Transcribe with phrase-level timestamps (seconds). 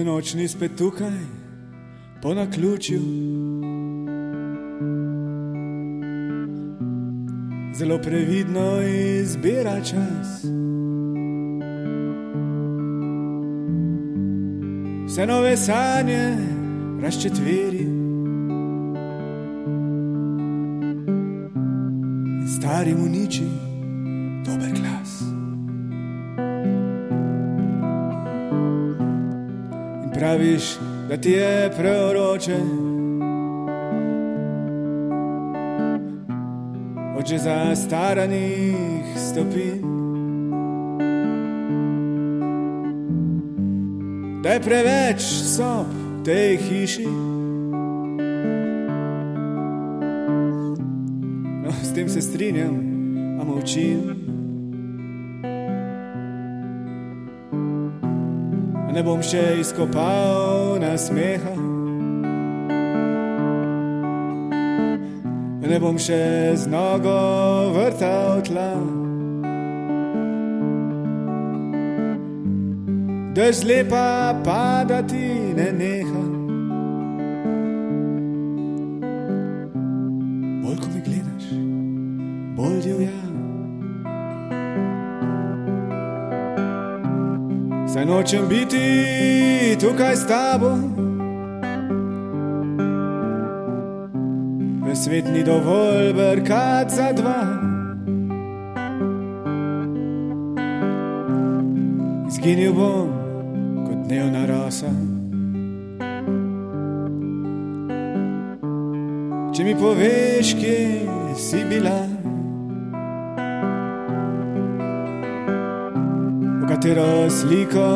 [0.00, 1.18] nočni spet tukaj,
[2.22, 3.00] po naključju.
[7.74, 8.82] Zelo previdno
[9.20, 10.44] izbira čas.
[15.06, 16.36] Vse nove sanje
[17.02, 17.86] razčetveri.
[22.58, 23.71] Starim uniči
[30.42, 30.78] Praviš,
[31.08, 32.56] da ti je preoroče.
[37.18, 39.82] Od že zastaranih stopinj.
[44.42, 45.86] da je preveč sob
[46.18, 47.06] v tej hiši.
[51.62, 52.76] No, s tem se strinjam,
[53.40, 54.41] a molčim.
[59.02, 61.54] Ne bom še izkopal na smeha.
[65.66, 66.20] Ne bom še
[66.54, 67.16] z nogo
[67.74, 68.70] vrtal tla.
[73.34, 75.26] da zlepa padati
[75.58, 76.31] ne neha.
[88.22, 90.70] Saj nočem biti tukaj s tabo.
[94.86, 97.42] V svet ni dovolj brkat za dva.
[102.30, 103.10] Zginil bom
[104.06, 104.92] dnevna rosa.
[109.50, 110.78] Če mi poveš, kje
[111.34, 112.11] si bila,
[117.32, 117.88] sliko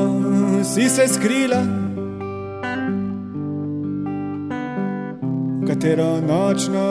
[0.65, 1.63] si se skrila,
[5.61, 6.87] v katero nočno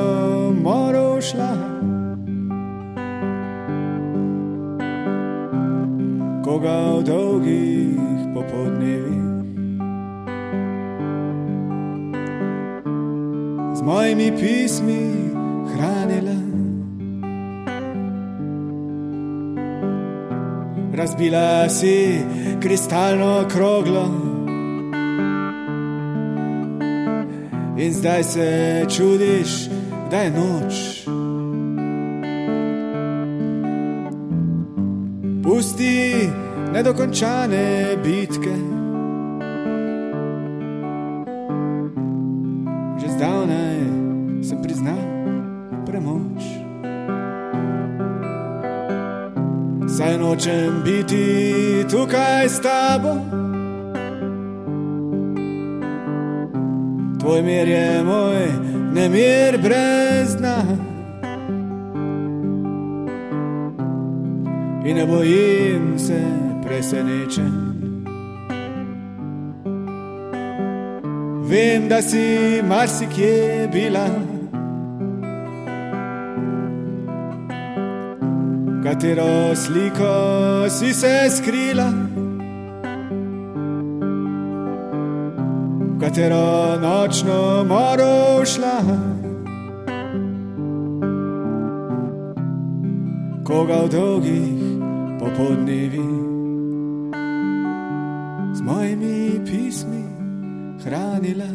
[0.63, 1.53] moro šla.
[6.45, 7.97] Koga v dolgih
[8.33, 9.25] popoldnevih.
[13.73, 15.03] Z mojimi pismi
[15.73, 16.24] hranila,
[21.35, 22.19] razbila si
[22.61, 24.05] kristalno kroglo.
[27.77, 29.69] In zdaj se čudiš,
[30.11, 30.73] da je noč.
[35.43, 36.29] Pusti
[36.73, 38.24] nedokončane bitke.
[51.91, 53.15] Tukaj s tabo.
[57.19, 58.47] Tvoj mir je moj
[58.93, 60.57] nemir brez dna.
[64.85, 66.21] In ne bojim se
[66.67, 67.75] presenečen.
[71.49, 74.09] Vem, da si marsikje bila,
[78.85, 81.89] katero sliko si se skrila,
[85.99, 88.77] katero nočno moro šla.
[93.43, 94.61] Koga v dolgih
[95.19, 96.09] popodnevi
[98.53, 100.03] z mojimi pismi
[100.83, 101.49] hranila.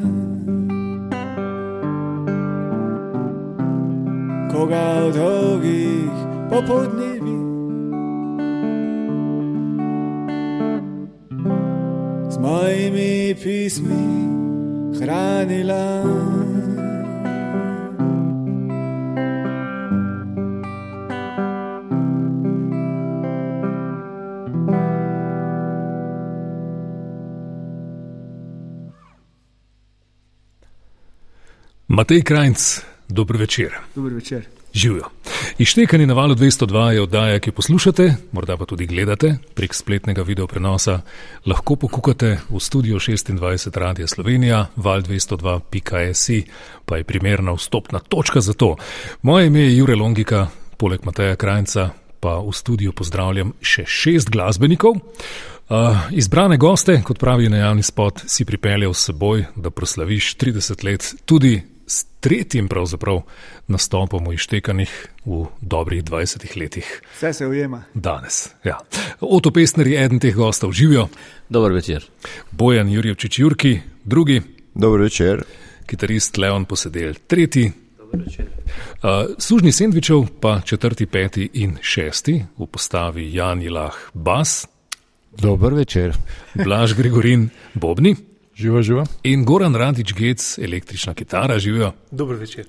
[4.51, 7.39] Koga v dolgih popodnevi
[12.29, 14.05] z mojimi pismi
[14.99, 16.03] hranila.
[31.89, 33.71] Matej Krajnc, dober večer.
[33.95, 34.60] Dober večer.
[34.75, 35.11] Živijo.
[35.59, 40.23] Ištekanje na valu 202 je oddaja, ki jo poslušate, morda pa tudi gledate prek spletnega
[40.23, 41.01] video prenosa.
[41.47, 46.45] Lahko pokukate v studio 26 Radia Slovenija, val202.si,
[46.85, 48.77] pa je primerna vstopna točka za to.
[49.23, 50.47] Moje ime je Jure Longika,
[50.77, 51.91] poleg Mateja Krajnca
[52.21, 55.01] pa v studiu pozdravljam še šest glasbenikov.
[55.71, 60.85] Uh, izbrane goste, kot pravi na javni spot, si pripeljal s seboj, da proslaviš 30
[60.85, 63.23] let tudi s tretjim pravzaprav
[63.67, 64.93] nastopom v Ištekanih
[65.27, 66.87] v dobrih 20 letih.
[67.17, 67.83] Vse se ujema.
[67.95, 68.79] Danes, ja.
[69.21, 71.09] Oto Pesner je eden teh gostov, živijo.
[71.49, 72.07] Dober večer.
[72.51, 74.43] Bojan Jurjevčič Jurki, drugi.
[74.75, 75.43] Dober večer.
[75.87, 77.73] Kitarist Leon Posedel, tretji.
[78.11, 84.67] Uh, Sužni sendvičev pa četrti, peti in šesti v postavi Jan Ilah Bas,
[85.39, 86.15] Dober večer.
[86.55, 88.30] Blaž Gregorin Bobni
[88.61, 89.05] Živa, živa.
[89.25, 91.93] in Goran Radič Gec, električna kitara, živijo.
[92.11, 92.67] Dober večer.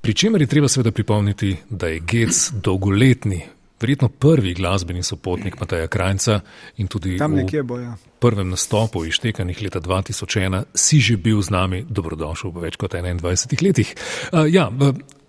[0.00, 3.40] Pri čemer je treba seveda pripomniti, da je Gec dolgoletni,
[3.80, 6.40] verjetno prvi glasbeni sopotnik Mateja Krajca
[6.76, 7.94] in tudi Tam v nekje bojo.
[8.18, 13.62] prvem nastopu iztekanih leta 2001 si že bil z nami dobrodošel v več kot 21
[13.62, 13.94] letih.
[14.32, 14.70] Uh, ja,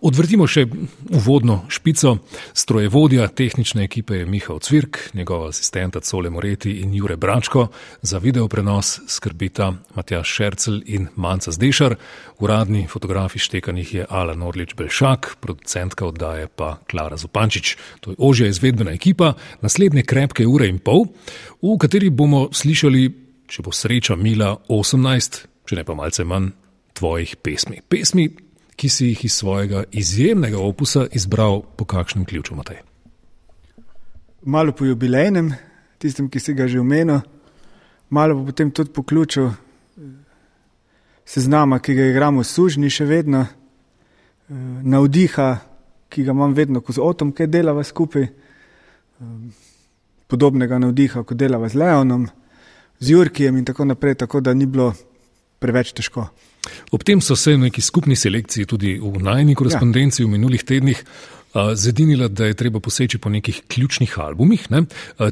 [0.01, 0.65] odvrtimo še
[1.09, 2.17] uvodno špico.
[2.53, 7.67] Strojevodja tehnične ekipe je Mihael Cvirk, njegova asistenta Cole Moreti in Jure Bračko,
[8.01, 11.95] za video prenos skrbita Matjaš Šercel in Manca Zdešar,
[12.39, 17.77] uradni fotograf iztekanih je Alan Orlič Belšak, producentka oddaje pa Klara Zupančič.
[17.99, 21.07] To je ožja izvedbena ekipa, naslednje krepke ure in pol,
[21.61, 23.09] v kateri bomo slišali,
[23.47, 26.51] če bo sreča mila, 18, če ne pa malce manj,
[26.95, 27.81] tvojih pesmi.
[27.89, 28.29] Pesmi,
[28.75, 32.81] ki si jih iz svojega izjemnega opusa izbral po kakšnem ključu, Matej.
[34.41, 35.53] Malo po jubilejnem,
[35.97, 37.19] tistem, ki si ga že omenil,
[38.09, 39.53] malo potem tudi po ključu eh,
[41.25, 45.49] seznama, ki ga igramo v sužni še vedno, eh, navdiha,
[46.09, 49.25] ki ga imam vedno, ko z otom, ki delava skupaj, eh,
[50.27, 52.27] podobnega navdiha, kot delava z Leonom,
[52.99, 54.93] z Jurkijem in tako naprej, tako da ni bilo
[55.59, 56.29] preveč težko.
[56.91, 60.27] Ob tem so se v neki skupni selekciji tudi v najni korespondenci ja.
[60.27, 61.03] v minulih tednih
[61.73, 64.71] zedinila, da je treba poseči po nekih ključnih albumih.
[64.71, 64.85] Ne?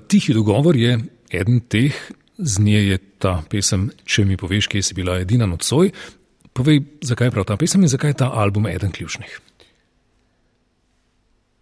[0.08, 1.00] Tihi dogovor je
[1.32, 1.96] eden teh,
[2.38, 5.92] z nje je ta pesem, če mi poveš, kje si bila edina nocoj.
[6.54, 9.40] Povej, zakaj je prav ta pesem in zakaj je ta album eden ključnih.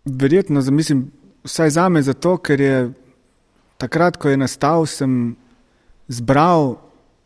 [0.05, 1.11] Verjetno, mislim,
[1.43, 2.91] vsaj za me, zato ker je
[3.77, 5.35] takrat, ko je nastal, sem
[6.07, 6.75] zbral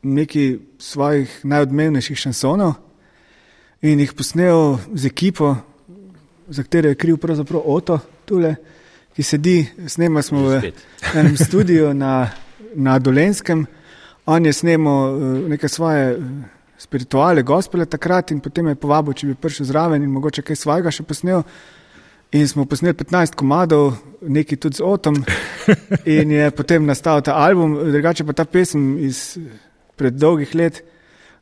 [0.05, 2.75] nekaj svojih najodmevnejših šansonov
[3.81, 5.55] in jih posnel z ekipo,
[6.47, 8.55] za katero je kriv pravzaprav Oto, tule,
[9.15, 10.71] ki sedi, snema smo v
[11.19, 12.29] enem studiu na,
[12.75, 13.65] na Dolenskem.
[14.25, 16.19] On je snemal eh, neke svoje eh,
[16.77, 20.61] spirituale, gospele takrat in potem me je povabil, če bi prišel zraven in mogoče kaj
[20.61, 21.43] svojega še posnel.
[22.35, 25.21] In smo posneli 15 komadov, nekaj tudi z Otom,
[26.17, 29.37] in je potem nastal ta album, drugače pa ta pesem iz
[29.95, 30.83] pred dolgih let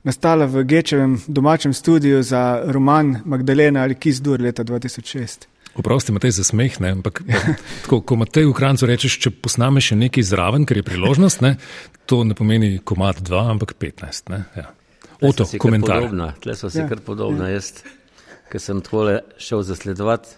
[0.03, 5.47] nastala v Gečevem domačem studiu za roman Magdalena ali Kizdur leta 2006.
[5.73, 6.91] Oprosti, Matej, za smeh, ne?
[6.93, 7.23] ampak
[7.81, 11.55] tako, ko Matej v Krancu rečeš, če posnameš še nekaj zraven, ker je priložnost, ne?
[12.05, 14.29] to ne pomeni komat 2, ampak 15.
[14.29, 14.43] Ne?
[14.53, 14.69] Ja.
[15.23, 16.03] Oto, komentar.
[16.03, 17.49] Podobna, tle so si Ja, kar podobna.
[17.49, 17.57] Ja.
[17.57, 17.81] Jaz,
[18.51, 20.35] ker sem takole šel zasledovati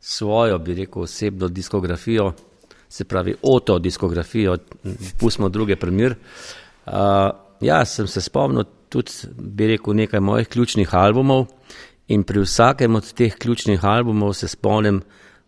[0.00, 2.32] svojo, bi rekel, osebno diskografijo,
[2.88, 4.56] se pravi, oto diskografijo,
[5.20, 6.16] pustimo druge primer.
[6.86, 11.46] Uh, ja, sem se spomnil tudi, bi rekel, nekaj mojih ključnih albumov
[12.08, 15.02] in pri vsakem od teh ključnih albumov se spomnim,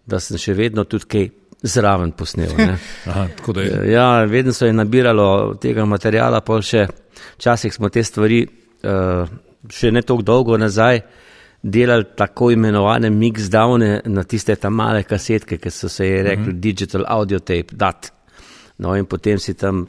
[0.06, 1.28] da sem še vedno tudi kaj
[1.62, 2.54] zraven posnel.
[2.58, 2.76] ne.
[3.10, 3.92] Aha, je.
[3.92, 6.86] Ja, vedno se je nabiralo tega materijala, pa še
[7.38, 8.44] včasih smo te stvari,
[8.82, 9.26] uh,
[9.70, 11.02] še ne tako dolgo nazaj,
[11.62, 16.54] delali tako imenovane mixdowne na tiste tam male kasetke, ki so se je rekli uh
[16.54, 16.60] -huh.
[16.60, 18.12] digital audio tape, dat.
[18.78, 19.86] No in potem si tam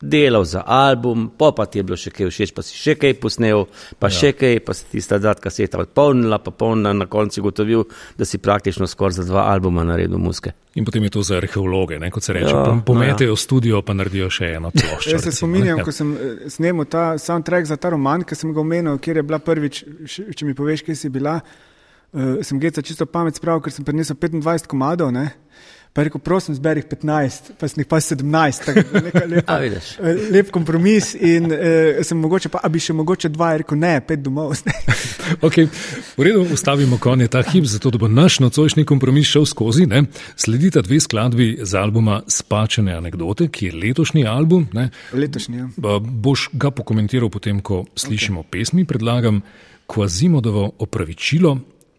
[0.00, 3.16] delal za album, pa pa ti je bilo še kaj všeč, pa si še kaj
[3.18, 3.64] posnel,
[3.98, 4.14] pa ja.
[4.14, 7.84] še kaj, pa si tista dat kaseta odpolnila, pa polnila, na koncu gotovil,
[8.18, 10.54] da si praktično skoraj za dva albuma naredil muske.
[10.78, 12.10] In potem je to za arheologe, ne?
[12.14, 12.52] kot se reče.
[12.54, 13.42] Ja, Pometejo no, ja.
[13.42, 15.16] studio, pa naredijo še eno ploščo.
[15.16, 18.62] Jaz se spominjam, ko sem eh, snemal ta soundtrack za ta roman, ki sem ga
[18.62, 23.08] omenil, kjer je bila prvič, če mi poveš, kje si bila, uh, sem geca čisto
[23.10, 25.26] pamet spravil, ker sem prinesel 25 komadov, ne?
[25.92, 29.24] Pa je rekel, prosim, zberi jih 15, pa sem jih pa 17, tako da neka
[29.32, 29.90] lepa, A, vidiš.
[29.98, 33.94] eh, lep kompromis in uh, sem mogoče pa, bi še mogoče dva, je rekel, ne,
[34.00, 34.56] pet domov.
[35.44, 35.68] Okay,
[36.16, 39.84] v redu, ustavimo konje ta hip, zato da bo naš nocojšnji kompromis šel skozi.
[39.86, 40.06] Ne?
[40.40, 44.64] Sledita dve skladbi z albuma Spačene anekdote, ki je letošnji album.
[44.72, 44.88] Ne?
[45.12, 45.98] Letošnji, ja.
[46.00, 48.50] Boš ga pokomentiral potem, ko slišimo okay.
[48.56, 48.86] pesmi.
[48.88, 49.42] Predlagam
[49.84, 51.58] Kvazimodovo opravičilo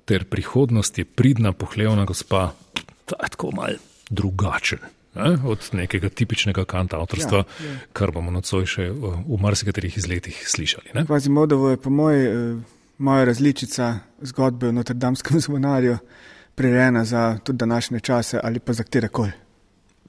[0.09, 4.79] ter prihodnost je pridna, pohlevna gospa, je tako mal drugačen.
[5.15, 5.37] Ne?
[5.45, 7.77] Od nekega tipičnega kantautorstva, ja, ja.
[7.93, 10.93] kar bomo nocoj še v, v marsikaterih izletih slišali.
[11.07, 15.97] Kvazi Modovo je po moji, eh, moja različica zgodbe o Notre-Damskem zvonarju
[16.55, 19.31] prirejena za tudi današnje čase ali pa za katerekoli.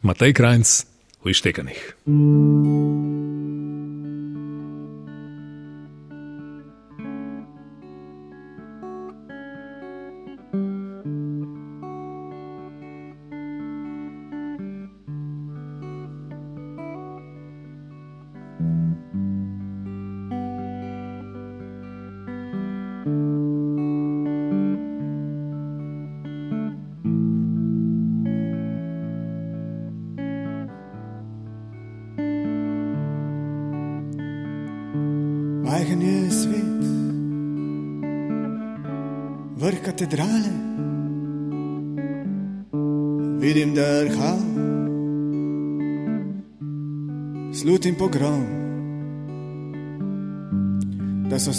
[0.03, 0.85] Matej Krajnc
[1.25, 1.95] v Ištekanih.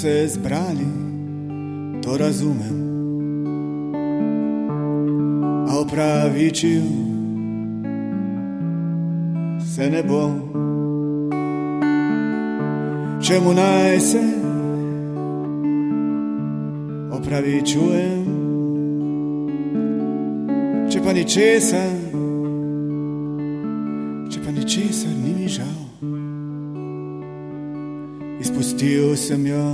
[0.02, 0.88] Se zbrali,
[2.04, 2.78] to razumem.
[5.70, 6.82] A upravičil
[9.76, 10.42] se ne bom
[13.22, 14.24] čemu naj se
[17.12, 18.26] opravičujem,
[20.92, 21.94] če pa ni česar,
[28.82, 29.66] Izpustil sem jo,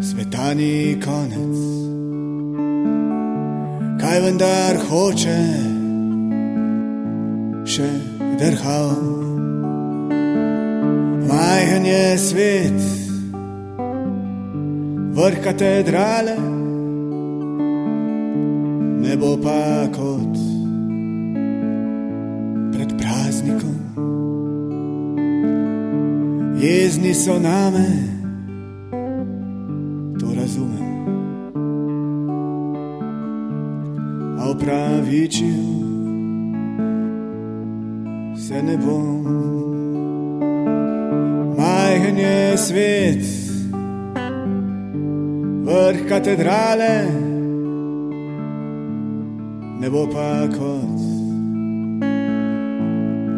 [0.00, 1.58] svetani konec.
[4.00, 5.36] Kaj vendar hoče,
[7.68, 7.90] še
[8.40, 8.96] drhal.
[11.28, 12.80] Majhen je svet,
[15.20, 16.40] vrh katedrale,
[19.04, 20.47] ne bo pa kot
[27.08, 27.88] Jezni so name,
[30.20, 30.88] to razumem.
[34.38, 35.64] A upravičil
[38.36, 39.24] se ne bom
[41.56, 43.24] majhen je svet,
[45.64, 47.06] vrh katedrale,
[49.80, 51.00] ne bo pa kot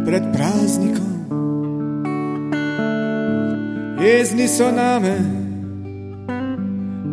[0.05, 0.50] pred praznikom.
[4.51, 5.15] So name,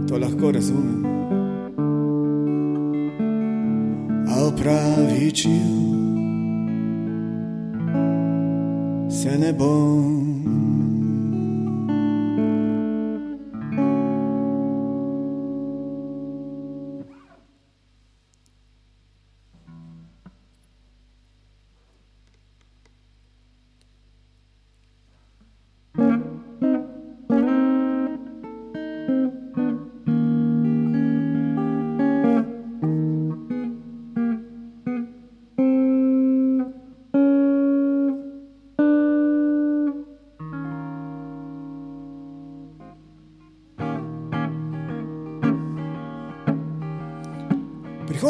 [0.08, 1.06] to lahko razumem.
[4.28, 5.52] A upravičil
[9.10, 10.17] se ne bom.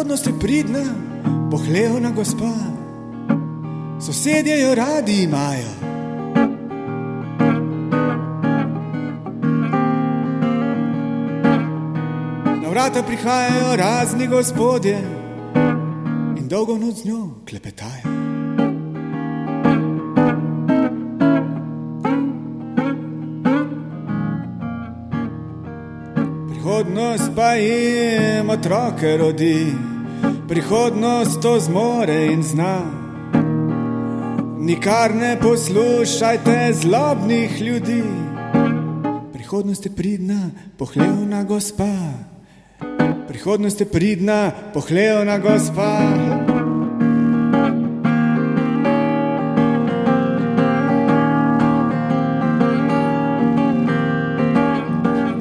[0.07, 0.83] Prihodnost je pridna,
[1.51, 2.53] pohlevna gospa,
[3.99, 5.73] sosedje jo radi imajo.
[12.61, 15.01] Na vrata prihajajo razni gospodje
[16.37, 18.07] in dolgo noč z njo klepetajo.
[26.49, 29.86] Prihodnost pa jim otroke rodi,
[30.47, 32.81] prihodnost to zmore in zna.
[34.59, 38.03] Nikar ne poslušajte zlobnih ljudi,
[39.33, 41.93] prihodnost je pridna, pohlevna gospa.
[43.27, 46.01] Prihodnost je pridna, pohlevna gospa.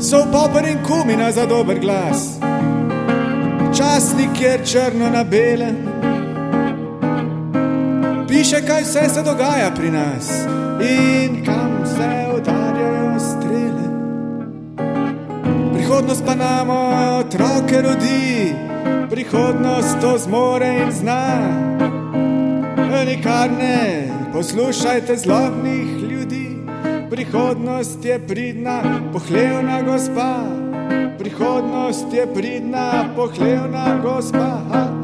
[0.06, 2.38] so popr in kumina za dober glas.
[3.96, 5.76] Časnik je črno na belem,
[8.28, 10.28] piše, kaj vse se dogaja pri nas
[10.80, 13.86] in kam se udarjajo strele.
[15.72, 16.70] Prihodnost pa nam
[17.20, 18.52] otroke rodi,
[19.10, 21.24] prihodnost to zmore in zna.
[23.06, 25.88] Nikar ne poslušajte zlobnih
[27.10, 30.55] Prihodnost je pridna, pohlevna gospa.
[31.36, 34.95] Prihodnost je pridna, pohlevna gospa.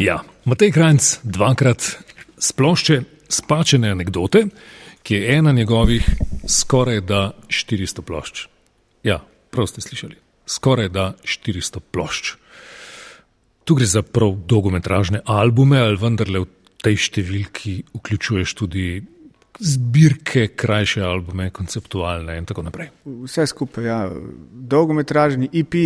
[0.00, 1.84] Ja, Matej Krajc dvakrat
[2.40, 4.46] splošče spačene anekdote,
[5.04, 6.06] ki je ena njegovih
[6.48, 8.46] skoraj da 400 plošč.
[9.04, 9.18] Ja,
[9.52, 10.16] prav ste slišali,
[10.48, 12.32] skoraj da 400 plošč.
[13.68, 16.48] Tu gre za prav dolgometražne albume, ali vendarle v
[16.80, 18.86] tej številki vključuješ tudi
[19.60, 22.88] zbirke, krajše albume, konceptualne in tako naprej.
[23.04, 24.00] Vse skupaj, ja.
[24.48, 25.76] dolgometražni IP,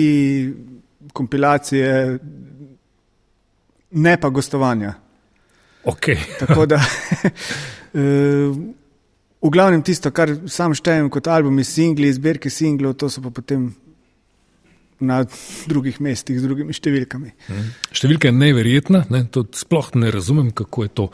[1.12, 2.18] kompilacije,
[3.94, 4.94] ne pa gostovanja.
[5.84, 6.18] Okay.
[6.40, 6.80] Tako da,
[9.44, 13.72] v glavnem tisto, kar sam štejem kot albumi, singli, zbirke singlov, to so pa potem
[15.04, 15.24] na
[15.68, 17.32] drugih mestih z drugimi številkami.
[17.50, 17.72] Mhm.
[17.92, 19.24] Številka je neverjetna, ne?
[19.30, 21.08] to sploh ne razumem, kako je to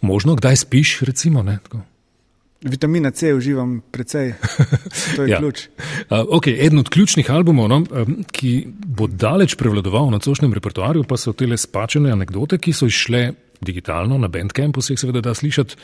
[0.00, 0.38] možno.
[0.38, 1.42] Kdaj spiš, recimo?
[1.44, 1.58] Ne?
[2.64, 4.32] Vitamina C uživam precej,
[5.16, 5.38] to je ja.
[5.38, 5.66] ključ.
[6.08, 7.82] Uh, okay, eden od ključnih albumov, no,
[8.32, 13.34] ki bo daleč prevladoval na cošnem repertoarju, pa so te spačene anekdote, ki so išle
[13.60, 15.76] digitalno na Bandcampu, se jih seveda da slišati,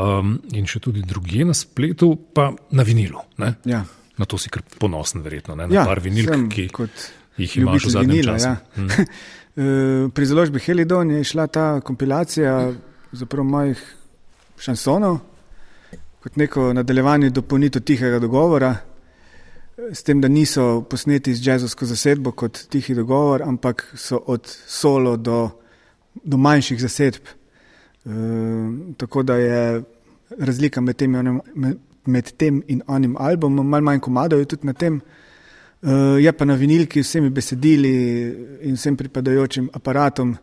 [0.00, 3.20] um, in še tudi drugje na spletu, pa na vinilu.
[3.68, 3.82] Ja.
[4.16, 5.66] Na to si kar ponosen, verjetno, ne?
[5.68, 6.68] na ja, par vinilk, ki
[7.42, 8.48] jih imaš v zadnjem vinila, času.
[8.48, 8.56] Ja.
[8.78, 10.08] Hmm.
[10.16, 12.72] Pri založbi Helidon je šla ta kompilacija
[13.44, 13.84] mojih
[14.56, 15.20] šansonov
[16.22, 18.76] kot neko nadaljevanje dopolnitev tihega dogovora,
[19.92, 25.16] s tem, da niso posneti z jazzovsko zasedbo kot tihi dogovor, ampak so od solo
[25.16, 25.50] do
[26.14, 27.22] do manjših zasedb.
[28.04, 28.12] Uh,
[28.96, 29.82] tako da je
[30.38, 31.40] razlika med tem, onim,
[32.06, 35.00] med tem in onim albumom, malo manj komadov je tudi na tem.
[35.82, 37.92] Uh, je pa na vinilki vsemi besedili
[38.62, 40.36] in vsem pripadajočim aparatom,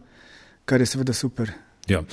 [0.65, 1.51] kar je seveda super.
[1.89, 2.03] Ja.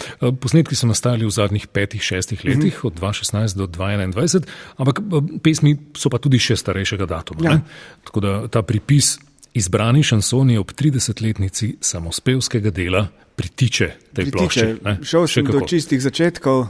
[0.40, 2.86] Posnetki so nastali v zadnjih petih, šestih letih, mm -hmm.
[2.86, 4.42] od 2016 do 2021,
[4.76, 5.00] ampak
[5.42, 7.50] pesmi so pa tudi še starejšega datuma.
[7.50, 7.60] Ja.
[8.04, 9.18] Tako da ta pripis
[9.54, 14.66] izbrani šansoni ob 30-letnici samospevskega dela pritiče tej plošči.
[15.02, 16.66] Šel sem do čistih začetkov,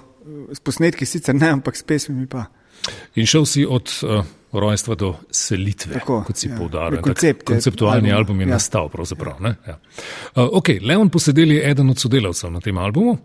[0.53, 2.47] s posnetki sicer ne, ampak s pesmimi pa.
[3.15, 4.25] In šel si od uh,
[4.61, 6.57] rojstva do selitve, Tako, kot si ja.
[6.59, 7.01] poudaril.
[7.05, 8.53] Koncept konceptualni album, album je ja.
[8.55, 8.91] nastal.
[9.67, 9.79] Ja.
[10.35, 13.19] Uh, okay, Leon Posedel je eden od sodelavcev na tem albumu,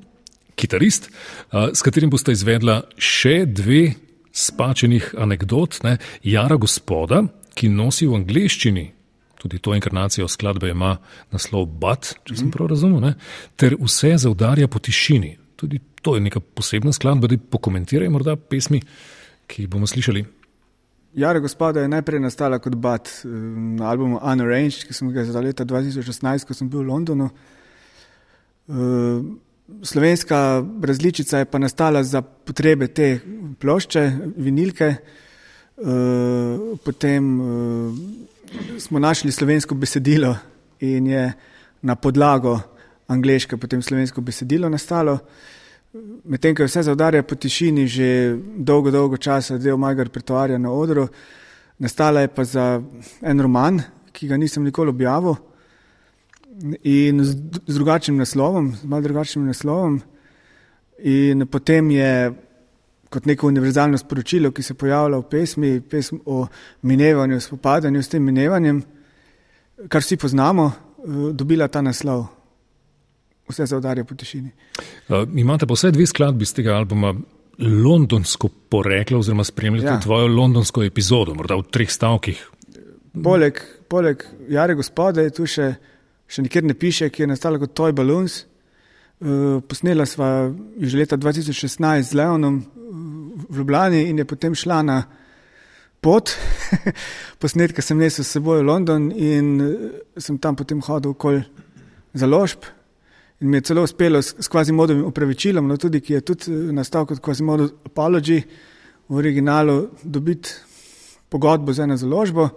[0.55, 3.93] kitarist, uh, s katerim boste izvedla še dve
[4.31, 5.81] spačenih anegdot.
[5.83, 5.97] Ne?
[6.23, 7.23] Jara gospoda,
[7.55, 8.87] ki nosi v angleščini
[9.41, 10.97] tudi to inkarnacijo skladbe ima
[11.33, 12.53] naslov Bat, če sem mhm.
[12.53, 13.15] prav razumel, ne?
[13.57, 15.33] ter vse zaudarja po tišini.
[15.57, 18.81] Tudi to je neka posebna skladba, da pokomentiraj morda pesmi,
[19.49, 20.23] ki jih bomo slišali.
[21.13, 23.27] Jara gospoda je najprej nastala kot Bat eh,
[23.77, 27.27] na albumu Unarranged, ki sem ga izdal leta 2016, ko sem bil v Londonu.
[28.71, 29.19] Eh,
[29.83, 33.19] slovenska različica je pa nastala za potrebe te
[33.59, 34.05] plošče,
[34.37, 37.27] vinilke, eh, potem
[38.79, 40.35] smo našli slovensko besedilo
[40.79, 41.31] in je
[41.81, 42.59] na podlago
[43.07, 45.19] angliške potem slovensko besedilo nastalo.
[45.91, 48.05] Medtem, ko je vse zaudarja po tišini že
[48.39, 51.03] dolgo, dolgo časa, del mojega repertoarja na odru,
[51.83, 52.67] nastala je pa za
[53.21, 53.81] en roman,
[54.15, 55.35] ki ga nisem nikoli objavil
[56.87, 57.35] in z,
[57.67, 59.99] z drugačnim naslovom, z malo drugačnim naslovom.
[61.03, 62.33] In potem je
[63.11, 66.45] kot neko univerzalno sporočilo, ki se pojavlja v pesmi, pesm o
[66.87, 68.83] minevanju, spopadanju s tem minevanjem,
[69.91, 72.29] kar vsi poznamo, eh, dobila ta naslov.
[73.51, 74.51] Vse zaudarja po tišini.
[75.09, 77.13] Uh, imate pa vse dve skladbi z tega albuma
[77.61, 79.99] londonsko poreklo, oziroma spremljate ja.
[80.01, 82.39] tvojo londonsko epizodo, morda v treh stavkih.
[83.23, 83.59] Poleg,
[83.91, 85.67] poleg Jare gospode je tu še,
[86.31, 88.45] še nikjer ne piše, ki je nastala kot Toy Balloons.
[89.21, 90.49] Uh, posnela sva
[90.81, 92.63] že leta 2016 z Leonom,
[93.49, 95.03] v Ljubljani in je potem šla na
[96.01, 96.33] pot.
[97.41, 99.73] Posnetke sem nesel s seboj v London in eh,
[100.17, 101.43] sem tam potem hodil okoli
[102.13, 102.65] založb.
[103.41, 106.51] In mi je celo uspelo s, s kvazi modovim upravičilom, no tudi, ki je tudi
[106.51, 108.37] eh, nastal kot kvazi modov apology
[109.09, 110.49] v originalu, dobiti
[111.29, 112.49] pogodbo za eno založbo.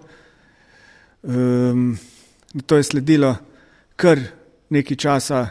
[1.23, 1.97] Um,
[2.67, 3.37] to je sledilo
[3.97, 4.21] kar
[4.71, 5.47] nekaj časa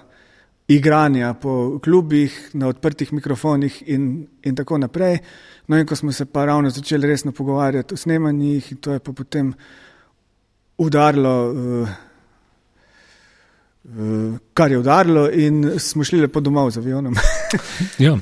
[0.68, 5.18] igranja po klubih, na odprtih mikrofonih in, in tako naprej.
[5.68, 9.14] No, in ko smo se pa ravno začeli resno pogovarjati o snemanjih, to je pa
[9.14, 9.54] potem
[10.78, 11.90] udarilo, uh,
[14.54, 17.16] kar je udarilo, in smo šli lepo domov z avionom.
[18.06, 18.16] ja,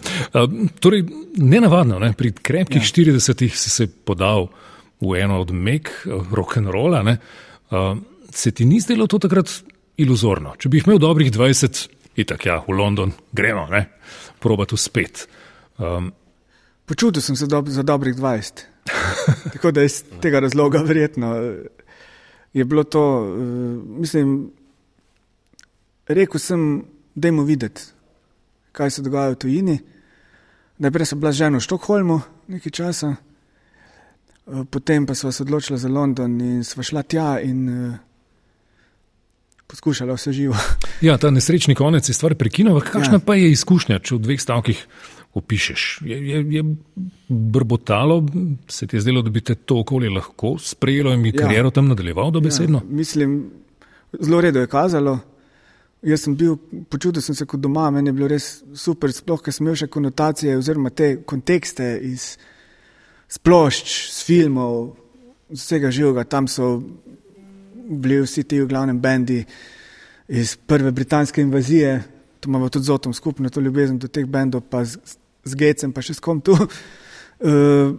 [0.79, 1.05] torej,
[1.37, 2.13] ne navadno, ne?
[2.17, 2.87] pri krepkih ja.
[2.87, 4.47] 40-ih si se podal
[5.01, 7.03] v eno od mek uh, rock'n'rolla.
[7.05, 7.97] Uh,
[8.33, 9.51] se ti ni zdelo to takrat
[10.01, 10.55] iluzorno?
[10.57, 11.85] Če bi jih imel dobrih 20
[12.21, 13.85] itak, ja, v London, gremo, ne,
[14.41, 15.27] probati spet.
[15.77, 16.11] Um,
[16.85, 18.65] Počutil sem se do, za dobrih 20.
[19.53, 21.35] Tako da iz tega razloga verjetno
[22.53, 24.49] je bilo to, uh, mislim,
[26.13, 26.83] rekel sem
[27.15, 27.81] dajmo videti,
[28.71, 29.79] kaj se dogaja v tujini.
[30.81, 32.21] Najprej sem bila žena v Štokholmu
[32.51, 37.69] nekaj časa, eh, potem pa smo se odločili za London in sva šla tja in
[37.69, 37.95] uh,
[39.67, 40.55] poskušala vse živo.
[41.01, 42.81] Ja, ta nesrečni konec je stvar prekinila.
[42.81, 43.25] Kakšna ja.
[43.25, 44.83] pa je izkušnja, če v dveh stavkih
[45.33, 45.85] opišeš?
[46.05, 46.63] Je, je, je
[47.27, 48.19] brbotalo,
[48.69, 51.39] se ti je zdelo, da bi te to okolje lahko sprejelo in bi ja.
[51.41, 52.83] kariero tam nadaljeval dobesedno?
[52.85, 53.49] Ja, mislim,
[54.19, 55.17] zelo redo je kazalo.
[56.01, 56.55] Jaz sem bil,
[56.89, 59.87] počutil sem se kot doma, meni je bilo res super, sploh, ker sem imel še
[59.91, 62.31] konotacije oziroma te kontekste iz
[63.29, 64.95] splošč, z filmov,
[65.51, 66.25] z vsega živega.
[66.25, 66.79] Tam so
[67.91, 69.43] bili vsi ti v glavnem bendi
[70.31, 71.99] iz prve britanske invazije,
[72.41, 74.97] tu imamo tudi z Otom skupno, to ljubezen do teh bendov, pa z,
[75.45, 76.57] z Gecem, pa še s kom tu.
[77.41, 77.97] Uh,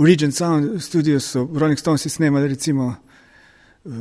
[0.00, 2.86] Regent Sound studio so Rolling Stones snemali, recimo,
[3.84, 3.92] uh,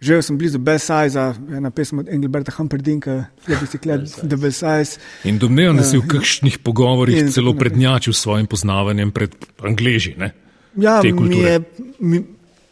[0.00, 5.00] živel sem blizu Besize, ena pesem od Engelberta Humperdinka, da bi si gledal The Besize.
[5.24, 9.36] In domnevam, da si v uh, kakšnih pogovorih in, celo prednjačil s svojim poznavanjem pred
[9.62, 10.32] Angleži, ne?
[10.76, 11.60] Ja, mi je,
[11.98, 12.24] mi,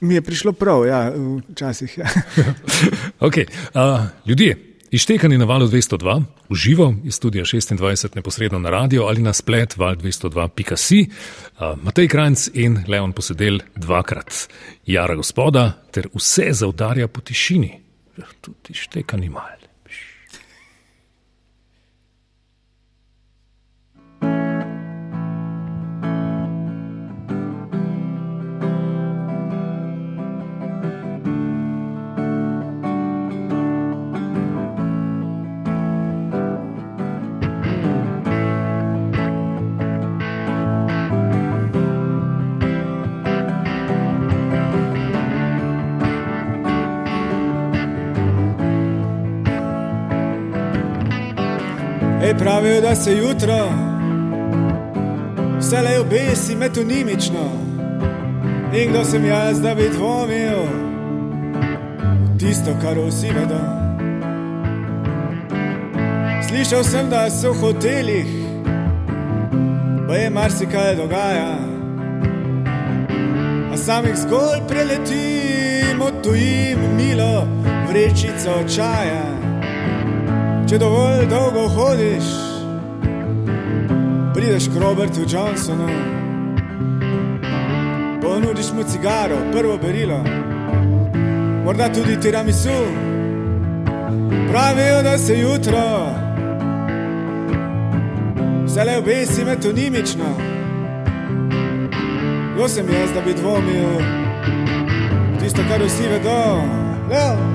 [0.04, 1.12] Mi je prišlo prav, ja,
[1.48, 1.98] včasih.
[1.98, 2.04] Ja.
[3.26, 3.46] okay.
[3.74, 9.22] uh, ljudje, ištekani na valu 202, v živo iz studia 26, neposredno na radio ali
[9.22, 14.48] na splet val202.si, uh, Matej Krajc in Leon posedel dvakrat,
[14.86, 17.72] jara gospoda, ter vse zaudarja po tišini.
[18.18, 19.63] Ja, tudi ištekani mal.
[52.24, 53.68] Ej, pravijo, da se jutro
[55.58, 57.44] vse le obesi metonimično.
[58.74, 60.58] In kdo sem jaz, da bi dvomil
[62.38, 63.60] tisto, kar vsi vedo.
[66.48, 68.32] Slišal sem, da so v hotelih,
[70.08, 71.54] pa je marsikaj dogaja.
[73.72, 77.46] A samih zgolj preletim, odtujim milo
[77.88, 79.33] vrečico čaja
[80.68, 82.28] če dovolj dolgo hodiš,
[84.34, 85.88] prideš k Robertu Johnsonu,
[88.22, 90.20] ponudiš mu cigaro, prvo berilo,
[91.64, 92.78] morda tudi tiramisu.
[94.48, 96.06] Pravijo, da se jutro
[98.66, 100.30] zelo obesi metonimično.
[102.54, 103.98] Kdo sem jaz, da bi dvomil
[105.40, 106.62] tisto, kar vsi vedo?
[107.10, 107.53] Leo.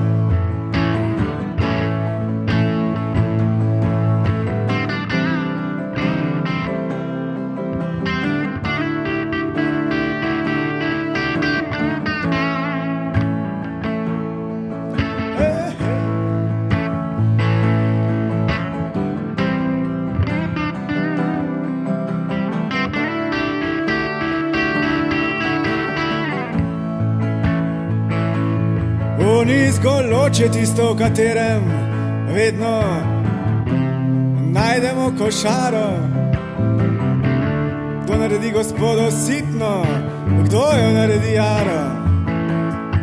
[30.40, 31.62] Oče tisto, v katerem
[32.34, 32.80] vedno
[34.52, 35.90] najdemo košaro.
[38.04, 39.84] Kdo naredi gospodo sitno,
[40.44, 41.82] kdo jo naredi jaro.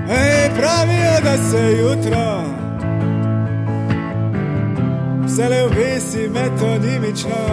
[0.09, 2.43] Ej, pravijo, da se jutro
[5.25, 7.45] vse le obesi metonimično.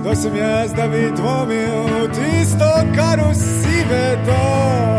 [0.00, 4.89] Kdo sem jaz, da bi dvomil tisto, kar vsi vedo.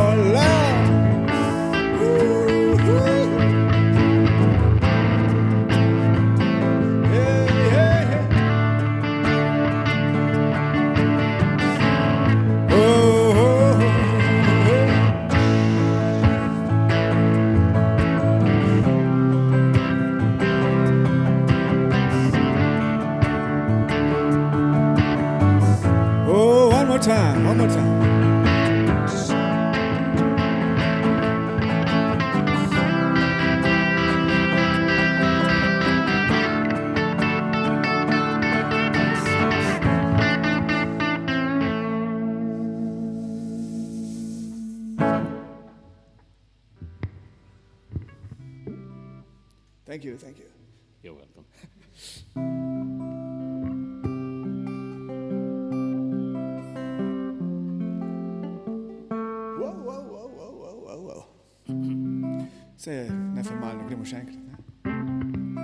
[63.91, 64.39] Gremo še enkrat.
[64.39, 64.55] Ne?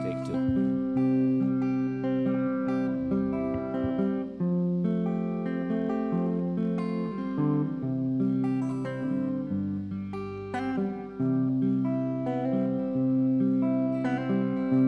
[0.03, 0.35] Take two.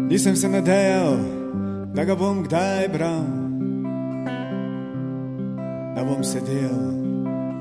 [0.09, 1.15] Nisem se nadejal,
[1.95, 3.27] da ga bom kdaj bral,
[5.95, 6.81] da bom sedel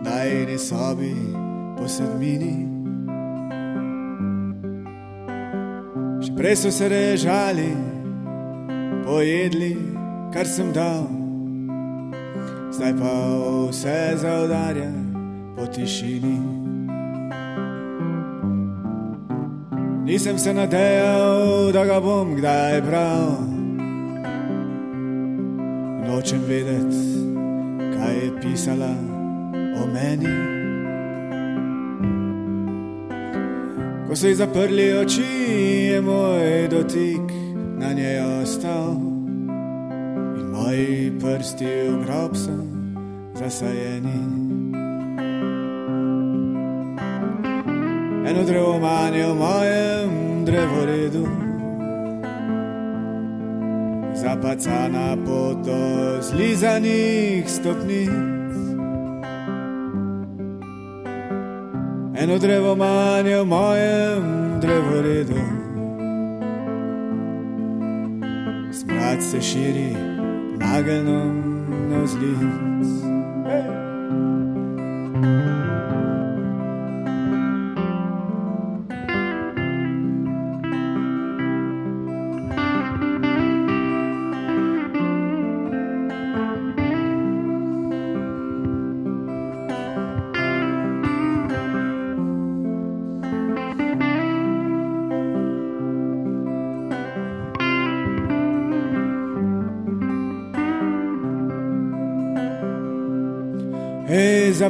[0.03, 1.15] na eni sobi
[1.79, 2.68] po sedmini.
[6.39, 7.75] Prej so se režali,
[9.05, 9.77] pojedli,
[10.33, 11.11] kar sem dal,
[12.71, 13.15] zdaj pa
[13.69, 14.93] vse zaudarja
[15.57, 16.39] po tišini.
[20.07, 23.35] Nisem se nadejal, da ga bom kdaj bral.
[26.07, 27.03] Nočem vedeti,
[27.99, 28.95] kaj je pisala
[29.83, 30.58] o meni.
[34.09, 35.23] Ko so ji zaprli oči,
[35.93, 37.29] je moj dotik
[37.77, 38.97] na njej ostal.
[40.41, 42.57] In moji prsti v grob so
[43.37, 44.21] zasajeni.
[48.29, 50.11] Eno drevo manje v mojem
[50.45, 51.29] drevoredu,
[54.15, 58.38] zapacana pot do zlizanih stopnic.
[62.19, 64.23] Eno drevo manje v mojem
[64.61, 65.39] drevoredu,
[68.73, 69.95] smrad se širi
[70.59, 72.39] nagelnom navzlic.
[72.81, 72.98] Hey!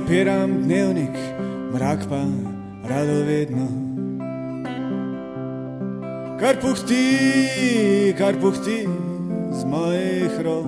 [0.08, 1.16] Hej, zapiram dnevnik,
[1.72, 2.24] mrak pa
[2.88, 3.68] radovedno.
[6.40, 8.88] Kar puhti, kar puhti
[9.52, 10.66] z mojih rok.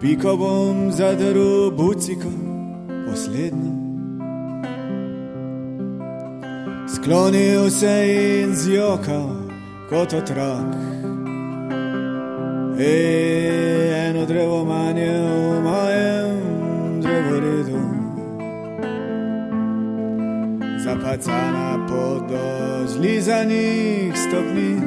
[0.00, 2.34] Piko bom zadrl buciko,
[3.06, 3.70] posledno.
[6.94, 7.94] Sklonil se
[8.42, 9.30] in zjokal
[9.88, 10.74] kot otrok.
[12.78, 13.75] Ej,
[14.06, 16.38] eno drevo manje v mojem
[17.02, 17.80] drevoredu,
[20.78, 22.46] zapacana pot do
[22.86, 24.82] zlizanih stopnic.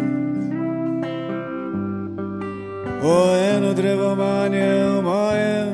[3.03, 5.71] O, eno drevo manje v mojem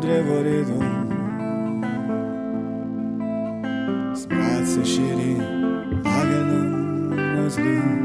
[0.00, 0.80] drevoredu,
[4.16, 5.36] smrad se širi,
[6.04, 7.99] nagenom na zlin.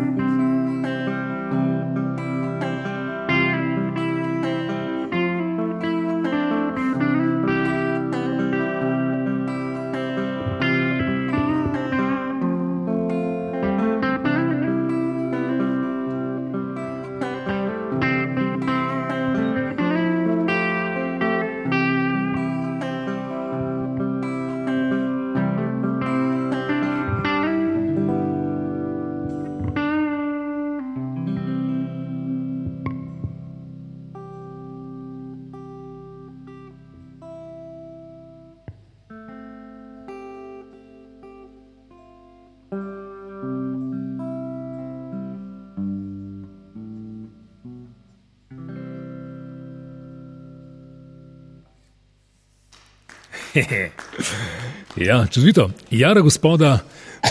[54.95, 55.69] Ja, čudovito.
[55.91, 56.79] Jara gospoda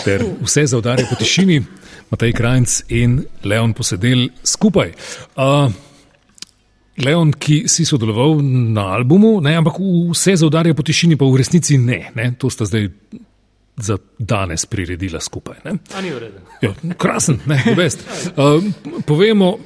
[0.03, 1.63] ter vse za udarje po tišini,
[2.09, 4.91] Matej Krajnc in Leon posedel skupaj.
[5.35, 5.71] Uh,
[6.97, 8.37] Leon, ki si sodeloval
[8.73, 9.79] na albumu, ne, ampak
[10.11, 12.11] vse za udarje po tišini pa v resnici ne.
[12.15, 12.89] ne to sta zdaj
[13.77, 15.57] za danes priredila skupaj.
[15.65, 15.77] Ne.
[15.97, 16.45] A ni v redu.
[16.61, 18.05] Ja, krasen, ne, best.
[18.37, 18.63] Uh,
[19.05, 19.57] povemo.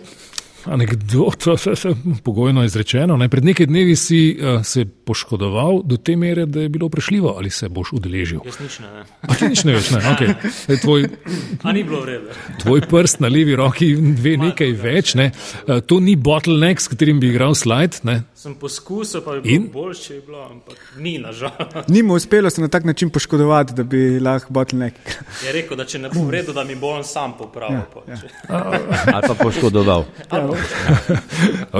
[0.65, 1.56] Anekdota,
[2.24, 3.17] pogojno izrečeno.
[3.17, 3.30] Ne?
[3.30, 7.50] Pred nekaj dnevi si uh, se poškodoval do te mere, da je bilo vprašljivo, ali
[7.50, 8.39] se boš udeležil.
[8.45, 8.88] Jaz nič ne.
[9.22, 10.02] A ti nič ne veš, ne?
[10.02, 10.34] Okay.
[10.67, 11.10] Ej, tvoj,
[11.67, 12.26] A ni bilo v redu.
[12.62, 15.15] tvoj prst na levi roki ve nekaj več.
[15.15, 15.32] Ne?
[15.67, 18.04] Uh, to ni bottleneck, s katerim bi igral slide.
[18.04, 18.24] Ne?
[18.39, 19.65] Sem poskusil, pa bi In?
[19.67, 21.52] bilo boljše, če je bilo, ampak ni nažal.
[21.93, 24.95] Ni mu uspelo se na tak način poškodovati, da bi lahko bottleneck.
[25.45, 27.82] Je rekel, da če ne bo v redu, da mi bo on sam popravil.
[28.08, 28.62] Ja, ja.
[29.15, 30.06] Ali pa poškodoval.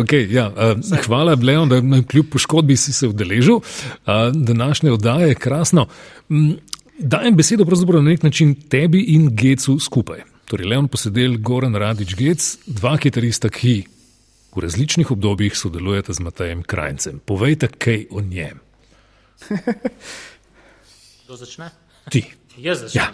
[0.02, 3.62] Okay, ja, uh, hvala, Leon, da kljub poškodbi si se udeležil.
[3.64, 5.88] Uh, današnje oddaje je krasno.
[6.30, 6.58] Mm,
[7.00, 10.26] Dajem besedo pravzaprav na nek način tebi in Gecu skupaj.
[10.52, 13.78] Torej, Leon posedel, Goran Radič, Gec, dva kitarista, ki
[14.56, 17.22] v različnih obdobjih sodelujete z Matejem Krajncem.
[17.26, 18.60] Povejte kaj o njem.
[21.26, 21.70] Kdo začne?
[22.10, 22.26] Ti.
[22.58, 23.04] Jaz začnem.
[23.04, 23.14] Ja.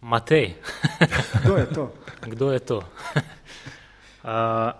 [0.00, 0.54] Matej,
[1.44, 1.92] Kdo je to?
[2.20, 2.78] kdo je to?
[4.24, 4.72] uh,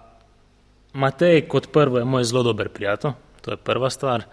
[0.93, 4.25] Matej, kot prvo, je moj zelo dober prijatelj, to je prva stvar.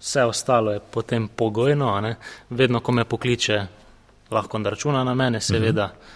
[0.00, 2.16] Vse ostalo je potem pogojno, a ne?
[2.50, 3.66] vedno, ko me pokliče,
[4.30, 5.84] lahko računa na mene, seveda.
[5.84, 6.15] Uh,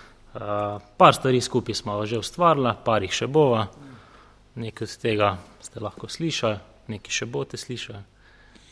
[0.97, 3.67] par stvari skupaj smo že ustvarila, par jih še bova,
[4.55, 5.29] nekaj od tega
[5.61, 8.03] ste lahko slišali, nekaj še boste slišali.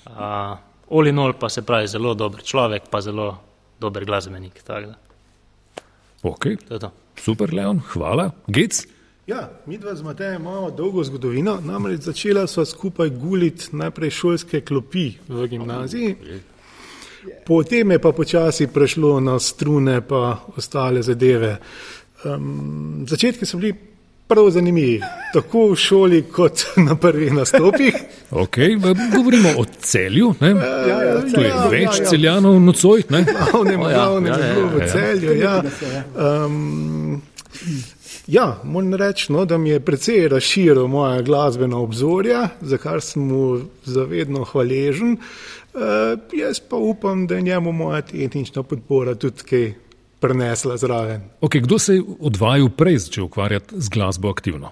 [0.08, 0.56] Uh,
[0.88, 3.36] Olinol pa se pravi zelo dober človek, pa zelo
[3.80, 4.62] dober glasbenik.
[6.22, 6.56] Okay.
[6.68, 6.90] To to.
[7.18, 8.30] Super, Leon, hvala.
[8.48, 8.86] Gec,
[9.28, 14.60] Ja, mi dva z Matejem imamo dolgo zgodovino, namreč začela sva skupaj guliti najprej šolske
[14.64, 16.14] klopi v gimnaziji,
[17.46, 21.56] potem je pa počasi prešlo na strune pa ostale zadeve.
[22.24, 23.74] Um, začetki so bili
[24.28, 25.00] prav zanimivi,
[25.32, 27.94] tako v šoli kot na prvih nastopih.
[28.30, 28.76] okay.
[29.16, 30.34] govorimo o celju.
[30.40, 30.48] Ne?
[30.48, 32.10] Ja, ja, Tu je ja, več ja, ja.
[32.10, 33.02] celjanov nocoj.
[33.10, 33.24] Ne?
[33.24, 34.88] Glavnem, O ja, glavnem ja, je ja, bilo v ja.
[34.92, 35.38] celju.
[35.40, 35.62] Ja.
[36.44, 37.22] Um,
[38.28, 43.22] ja, moram reči, no, da mi je precej razširil moja glasbena obzorja, za kar sem
[43.22, 45.16] mu zavedno hvaležen.
[45.74, 45.80] Uh,
[46.32, 49.72] jaz pa upam, da je njemu moja tehnična podpora tudi kaj
[50.20, 51.20] prenesla zraven.
[51.40, 54.70] Okay, kdo se je od vaju prej začel ukvarjati z glasbo aktivno?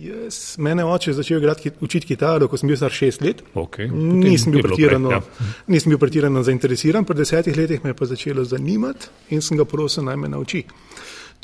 [0.00, 3.42] Jaz, mene oče je začel igrati, učiti kitaro, ko sem bil star šest let.
[3.54, 3.90] Okay.
[3.92, 5.48] Nisem bil, pretirano, prej, ja.
[5.68, 9.66] nisem bil pretirano zainteresiran, pri desetih letih me je pa začelo zanimati in sem ga
[9.68, 10.62] prosil, naj me nauči.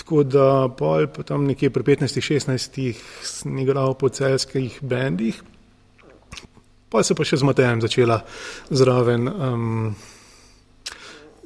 [0.01, 0.47] Tako da
[0.79, 5.43] pol, tam nekje pri 15-16 sem igral po celskih bendih,
[6.89, 8.23] pa se pa še z Matejem začela
[8.71, 9.97] zraven um,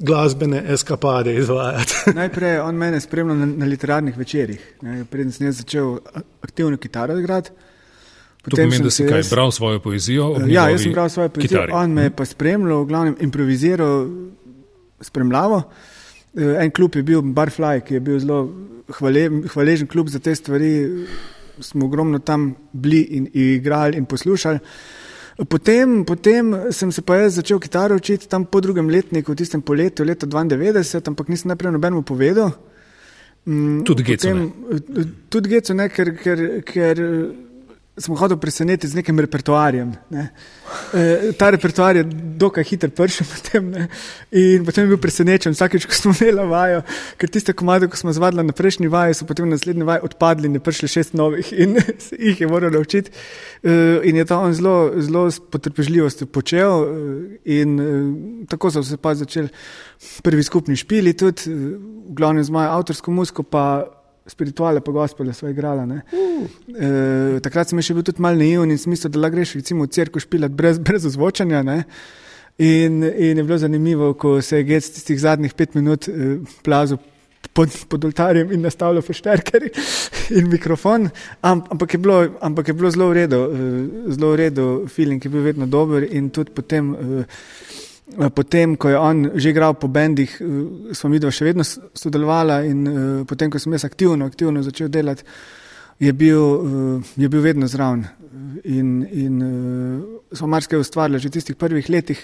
[0.00, 1.94] glasbene eskapade izvajati.
[2.20, 5.98] Najprej on mene spremljal na, na literarnih večerjih, ne, preden sem jaz začel
[6.42, 7.50] aktivno kitaro igrati.
[8.40, 10.30] To pomeni, da si kaj bral svojo poezijo?
[10.30, 11.72] ob Ja, jaz sem bral svojo poezijo, kitari.
[11.76, 14.06] on me je pa spremljal, v glavnem improviziral
[15.00, 15.62] spremljavo.
[16.34, 18.38] Eh, En klub je bil Barfly, ki je bil zelo
[18.88, 20.72] hvale, hvaležen klub za te stvari.
[21.60, 24.58] Smo ogromno tam bili in igrali in poslušali.
[25.48, 29.62] Potem, potem sem se pa jaz začel kitaro učiti tam po drugem letniku, v tistem
[29.62, 32.52] poletju, leta 92, ampak nisem najprej nobenemu povedal.
[33.46, 34.52] Mm, Tudi Gecu potem-
[35.28, 36.96] Tudi Gecu ne, ker, ker, ker
[37.96, 39.92] smo hodili presenetiti z nekim repertoarjem.
[40.10, 40.28] Ne.
[40.94, 42.04] E, ta repertoar je
[42.38, 43.88] dokaj hitro prišel potem, ne.
[44.30, 46.82] in potem je bil presenečen vsakeč, ko smo imeli vajo,
[47.20, 50.48] ker tiste komade, ko smo zvadili na prejšnji vaji, so potem na naslednji vaji odpadli
[50.48, 51.76] in je prišli šest novih in
[52.18, 53.10] jih je moral naučiti.
[53.62, 57.92] E, in je to on zelo, zelo s potrpežljivostjo počel e, in e,
[58.48, 59.48] tako so se pa začeli
[60.22, 61.54] prvi skupni špili, tudi e,
[62.10, 65.86] v glavnem z mojo avtorsko muziko, pa spirituale, pa gospele sva igrala.
[65.86, 66.02] ne.
[66.10, 69.86] E, takrat sem še bil tudi mal naiven in sem mislil, da lahko greš recimo
[69.86, 71.62] v cerkev špilat brez, brez ozvočanja.
[71.66, 71.84] Ne.
[72.60, 77.00] In, in je bilo zanimivo, ko se je Gec tistih zadnjih pet minut eh, plazil
[77.56, 79.64] pod, pod oltarjem in nastavljal fešterker
[80.36, 81.08] in mikrofon,
[81.40, 85.24] Am, ampak, je bilo, ampak je bilo zelo v redu, eh, zelo v redu, feeling
[85.24, 86.94] je bil vedno dober in tudi potem.
[86.94, 87.88] Eh,
[88.34, 92.64] Potem, ko je on že igral po bendih, eh, smo mi dva še vedno sodelovala
[92.66, 95.22] in uh, potem, ko sem jaz aktivno, aktivno začel delati,
[96.00, 96.40] je bil,
[97.16, 98.06] je bil vedno zraven.
[98.64, 99.34] In, in
[100.32, 102.18] smo marsikaj ustvarjali že v tistih prvih letih,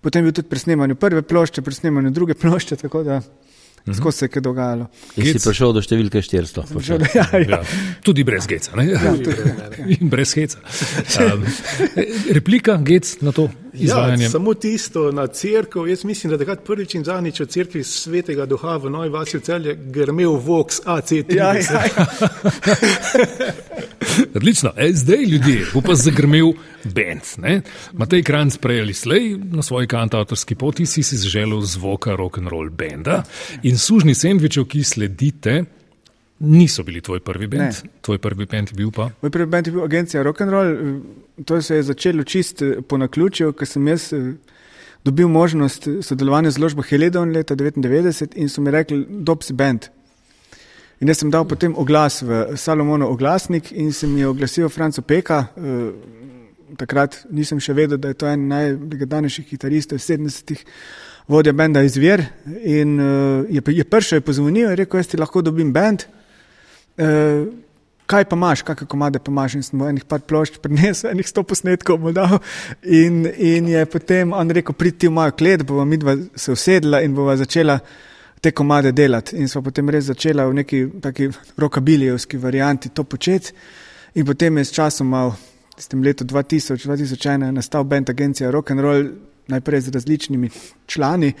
[0.00, 3.18] potem je bil tudi pri snemanju prve plošče, pri snemanju druge plošče, tako da
[3.94, 4.86] skozi se je kaj dogajalo.
[5.16, 6.64] In si Gec- prišel do številke 400.
[6.80, 7.40] Že, ja, ja.
[7.48, 7.60] Ja,
[8.04, 8.76] tudi brez geca.
[8.76, 8.88] Ne?
[8.92, 10.60] Ja, tudi, In brez heca.
[11.24, 11.46] Um,
[12.34, 14.28] replika, gec na to Ja, izvajanje.
[14.28, 15.86] samo tisto na crkvu.
[15.86, 19.38] Jaz mislim, da je takrat prvič in zadnjič od crkvi svetega duha v Novi vasi
[19.38, 21.34] v celje grmel Vox AC30.
[21.36, 22.06] Ja, ja, ja.
[24.36, 26.52] Odlično, e, zdaj ljudje, bo pa zagrmel
[26.84, 27.22] bend.
[27.38, 27.60] ne?
[27.92, 33.22] Matej Kranc prej ali slej na svoji kantautorski poti si si zaželel zvoka rock'n'roll benda
[33.62, 35.64] in sužni sendvičev, ki sledite,
[36.38, 37.74] niso bili tvoj prvi bend.
[38.00, 39.10] Tvoj prvi bend je bil pa.
[39.22, 41.00] Moj prvi bend je bil agencija Rock'n'Roll.
[41.44, 44.32] To se je začelo čist eh, po naključju, ker sem jaz eh,
[45.04, 49.52] dobil možnost eh, sodelovanja z založbo Heledon leta 1999 in so mi rekli, dob si
[49.52, 49.90] bend.
[51.00, 55.02] In jaz sem dal potem oglas v Salomono oglasnik in se mi je oglasil Franco
[55.02, 55.46] Peka.
[56.76, 60.64] Takrat nisem še vedel, da je to en najlegendarnejših kitaristov 70-ih,
[61.30, 62.24] vodja benda Izvir.
[62.64, 66.08] In uh, je, je prišel, je pozvonil in rekel, jaz ti lahko dobim bend.
[66.98, 67.46] Uh,
[68.08, 69.54] kaj pa imaš, kakšne komade pa imaš.
[69.54, 72.38] In sem mu enih par plošč prinesel, enih sto posnetkov mu dal.
[72.82, 77.14] In, in je potem on rekel, pridi v mojo klet, bova midva se usedla in
[77.14, 77.78] bova začela
[78.40, 79.36] te komade delati.
[79.36, 81.28] In smo potem res začela v neki taki
[81.58, 83.52] rokabilijevski varianti to početi.
[84.14, 85.34] In potem je s časom mal,
[85.78, 89.10] s tem letu 2000, 2001, nastal band agencija Rock and Roll,
[89.48, 90.50] najprej z različnimi
[90.86, 91.32] člani.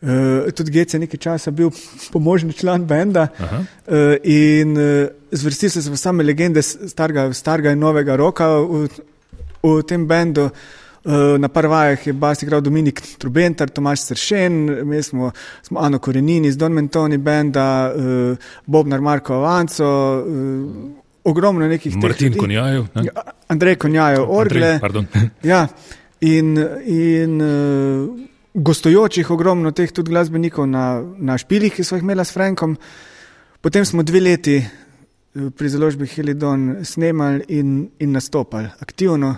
[0.00, 1.68] Uh, tudi Gece je nekaj časa bil
[2.12, 8.16] pomožni član benda uh, in uh, zvrsti se v same legende starega, starega in novega
[8.16, 8.88] roka v,
[9.62, 10.48] v tem bendu.
[11.04, 14.52] Uh, na prvajah je bas igral Dominik Trubentar, Tomaš Sršen,
[14.88, 15.32] mi smo,
[15.62, 18.36] smo Ano Korenini iz Don Mentoni benda, uh,
[18.66, 20.90] Bobnar Marko Avanco, uh,
[21.24, 21.96] ogromno nekih.
[21.96, 22.86] Martin Konjajev.
[23.48, 24.78] Andrej Konjajev, Orgle.
[24.82, 25.66] Andrej, ja,
[26.20, 28.30] in, in uh,
[28.60, 32.76] gostujočih, ogromno teh tudi glasbenikov na, na špilih, ki so jih imeli s Frankom.
[33.60, 34.66] Potem smo dve leti eh,
[35.56, 39.36] pri založbi Helidon snemali in, in nastopali aktivno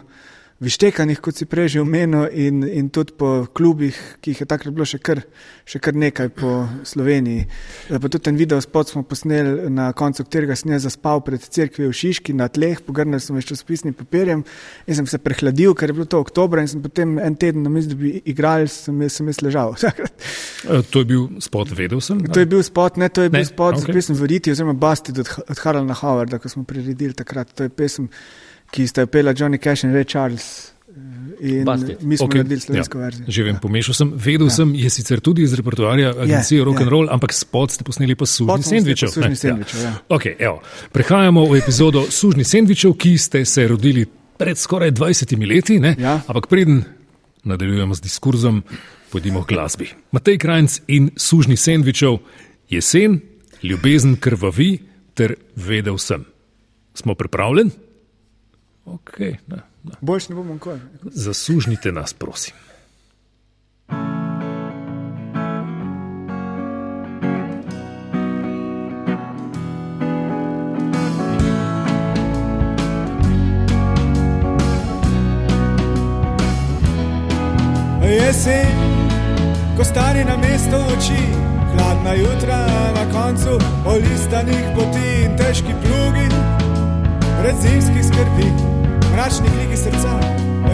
[0.63, 4.75] vištekanih, kot si prej že omenil, in, in tudi po klubih, ki jih je takrat
[4.75, 5.23] bilo še kar,
[5.67, 6.53] še kar nekaj po
[6.87, 7.47] Sloveniji.
[7.91, 11.43] E, pa tudi ten video spot smo posneli na koncu, katerega sem jaz zaspal pred
[11.43, 14.45] crkvijo v Šiški na tleh, pogrnil sem več časopisnim papirjem
[14.87, 17.73] in sem se prehladil, ker je bilo to oktober in sem potem en teden na
[17.73, 19.77] mizi, da bi igrali, sem, sem jaz ležal.
[20.63, 22.21] E, to je bil spot, vedel sem?
[22.31, 23.35] To je bil spot, ne, to je ne?
[23.35, 23.83] bil spot okay.
[23.83, 27.51] za pesem Vriti oziroma Bastid od, od Haralda Howarda, ko smo priredili takrat.
[27.59, 28.07] To je pesem
[28.73, 30.73] ki sta jo pela Johnny Cash in Ray Charles.
[31.43, 31.67] In
[32.01, 32.43] mi smo okay.
[32.43, 33.05] naredili slovensko ja.
[33.05, 33.27] verzijo.
[33.29, 33.61] Že vem, ja.
[33.61, 34.13] pomešal sem.
[34.15, 34.55] Vedel ja.
[34.55, 36.93] sem, je sicer tudi iz repertoarja agencije yeah, Rock and yeah.
[36.93, 39.11] Roll, ampak spod ste posneli pa sužni sendvičev.
[39.11, 39.91] Sužni sendvičev, ja.
[39.91, 39.95] ja.
[40.13, 40.61] Okay, evo.
[40.93, 44.07] Prehajamo v epizodo sužni sendvičev, ki ste se rodili
[44.39, 46.21] pred skoraj 20 leti, ja.
[46.27, 46.85] ampak preden
[47.45, 48.63] nadaljujemo z diskurzom,
[49.11, 49.91] pojdimo k glasbi.
[50.15, 52.21] Matej Krajnc in sužni sendvičev,
[52.71, 53.19] jesen,
[53.63, 54.77] ljubezen krvavi
[55.19, 56.23] ter vedel sem.
[56.95, 57.92] Smo pripravljeni?
[58.85, 59.93] Okay, ne, ne.
[60.01, 60.81] Boljš ne bomo nikoli.
[61.03, 62.55] Zaslužite nas, prosim.
[78.13, 78.67] Jesen,
[79.77, 81.23] ko stari na mesto oči,
[81.73, 82.67] hladna jutra
[82.97, 86.42] na koncu, olistanih poti in težki plugi,
[87.43, 88.49] pred zimskih skrbi
[89.15, 90.15] mračni knjigi srca,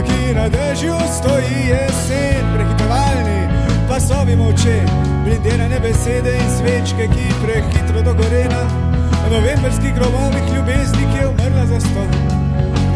[0.07, 3.41] ki na dežju stoji jesen, prehitovalni
[3.89, 4.77] pasovi moče,
[5.25, 8.63] blindirane besede in svečke, ki prehitro dogorena.
[9.33, 12.05] Novemberski grobovih ljubezni, ki je umrla za sto.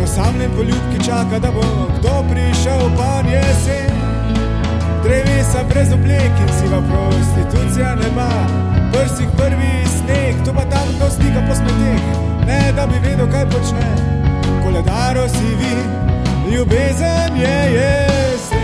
[0.00, 1.64] No, samljen poljubki čaka, da bo
[1.98, 3.92] kdo prišel, pa jesen.
[5.04, 8.30] Drevesa brez oblek in siva prostitucija neba,
[8.92, 9.61] prsih prvi
[16.62, 18.58] ljubezen je jesen.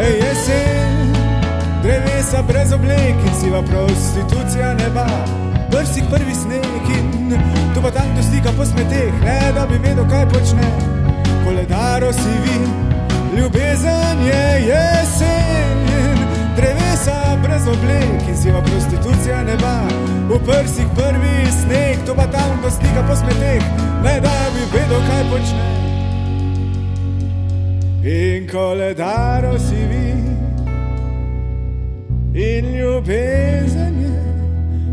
[0.00, 1.12] Ej, jesen,
[1.82, 5.06] drevesa brez oblek in siva prostitucija neba.
[5.70, 6.64] Prsih prvi sneg
[6.98, 7.34] in
[7.74, 10.66] tu pa tam do stika po smeteh, ne da bi vedel, kaj počne
[11.44, 12.89] koledaro si vi,
[13.36, 15.78] ljubezen je jesen,
[16.56, 19.76] drevesa brez oblek in siva prostitucija neba,
[20.28, 23.64] v prsih prvi sneg, to pa tam ko stika po smeteh,
[24.02, 25.66] ne da bi vedel, kaj počne.
[28.04, 30.10] In koledaro si vi,
[32.34, 33.96] in ljubezen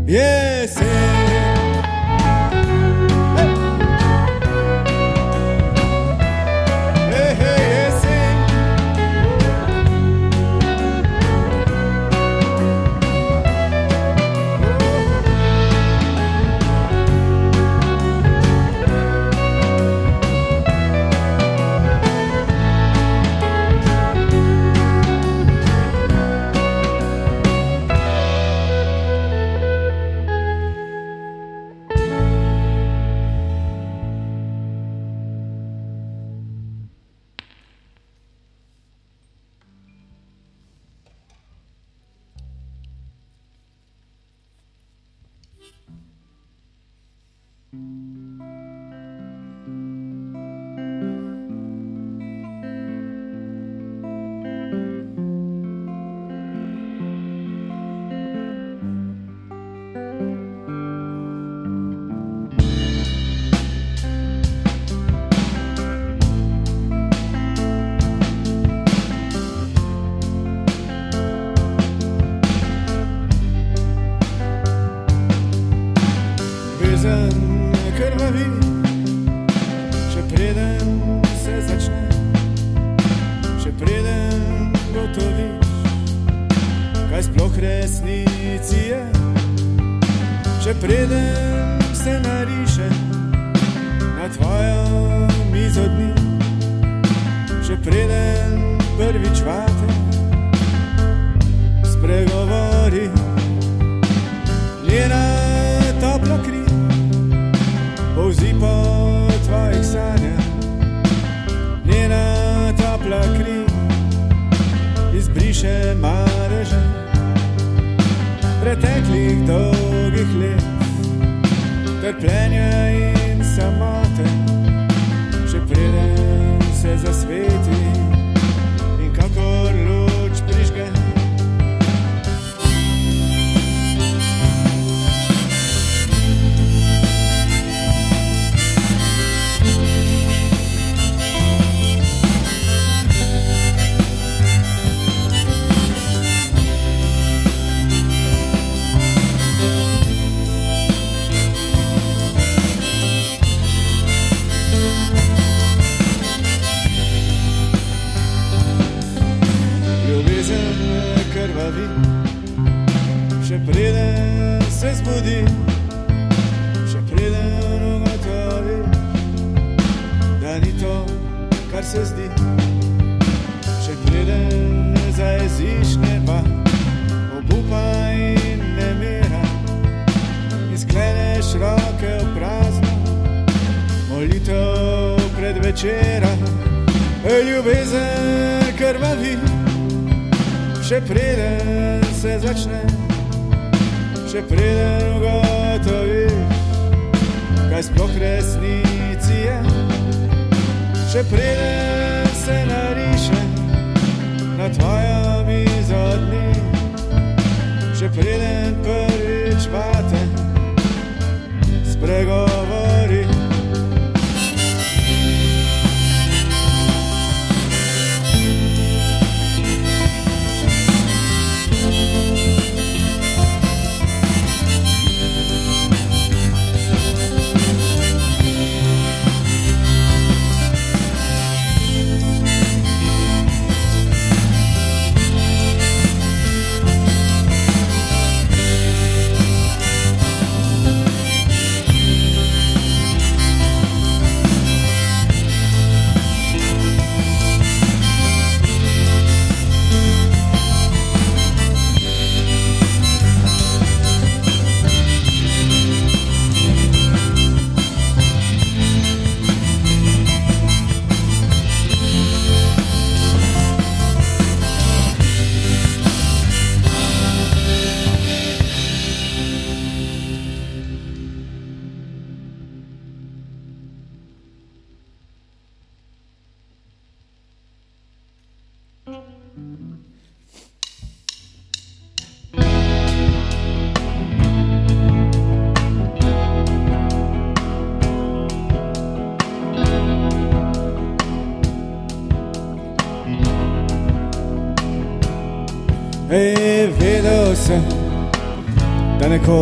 [0.06, 1.07] je jesen.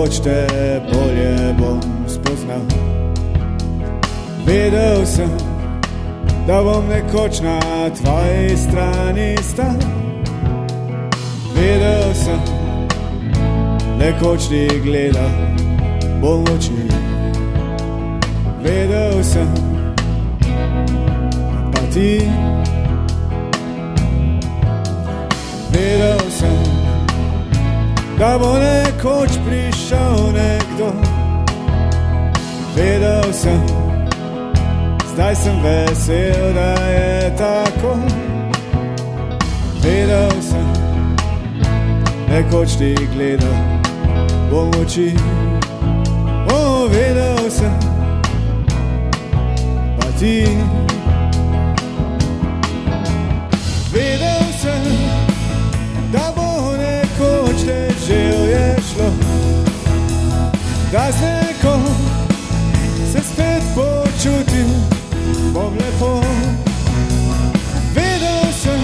[0.07, 0.47] Nekoč te
[0.93, 2.63] bolje bom spoznal.
[4.47, 5.31] Vedel sem,
[6.47, 7.59] da bom nekoč na
[7.91, 9.75] tvoji strani stal.
[11.55, 12.41] Vedel sem,
[13.99, 15.35] nekoč ti gledal
[16.21, 16.87] bom oči.
[18.63, 19.51] Vedel sem,
[21.73, 22.23] pa ti.
[25.73, 26.63] Vedel sem,
[28.19, 29.76] da bo nekoč prišel
[30.33, 30.93] nekdo.
[32.75, 33.61] Vedel sem,
[35.13, 37.97] zdaj sem vesel, da je tako.
[39.83, 40.67] Vedel sem,
[42.29, 43.57] nekoč ti gledal
[44.51, 45.15] v oči.
[46.51, 47.79] O, vedel sem,
[49.99, 50.47] pa ti.
[53.93, 54.83] Vedel sem,
[56.13, 58.76] da bo nekoč te šlo,
[60.93, 61.83] da z nekom
[63.13, 64.69] se spet počutil
[65.53, 66.21] bom lepo.
[67.95, 68.81] Vedel sem,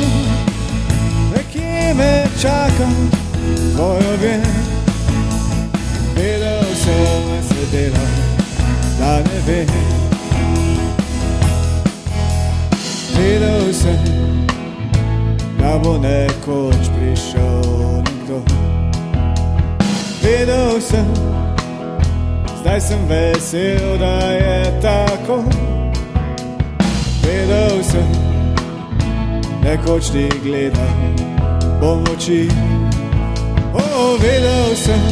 [1.35, 2.89] nekje me čaka
[3.75, 4.43] tvoj objem.
[6.15, 8.07] Vedel sem, se dela,
[8.99, 9.67] da ne vem.
[13.17, 13.99] Vedel sem,
[15.59, 17.63] da bo nekoč prišel
[18.05, 18.43] nekdo.
[20.23, 21.07] vedel sem,
[22.63, 25.43] zdaj sem vesel, da je tako.
[27.23, 28.09] Vedel sem,
[29.65, 31.17] nekoč ti gledam,
[31.81, 32.49] bom oči.
[33.75, 35.03] O, vedel sem,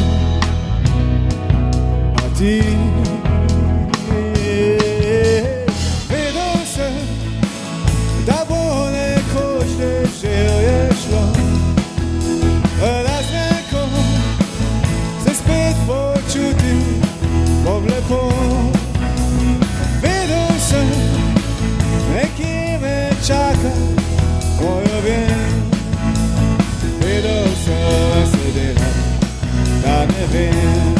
[2.15, 2.61] a ti.
[30.31, 30.95] Vem.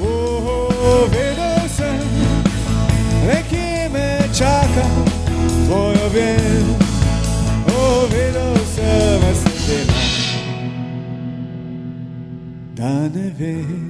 [0.00, 2.00] Oh, vedel sem,
[3.26, 4.86] nekje me čaka
[5.66, 6.66] tvoj objem.
[7.68, 10.04] Oh, vedel sem, da se delam,
[12.74, 13.83] da ne vem.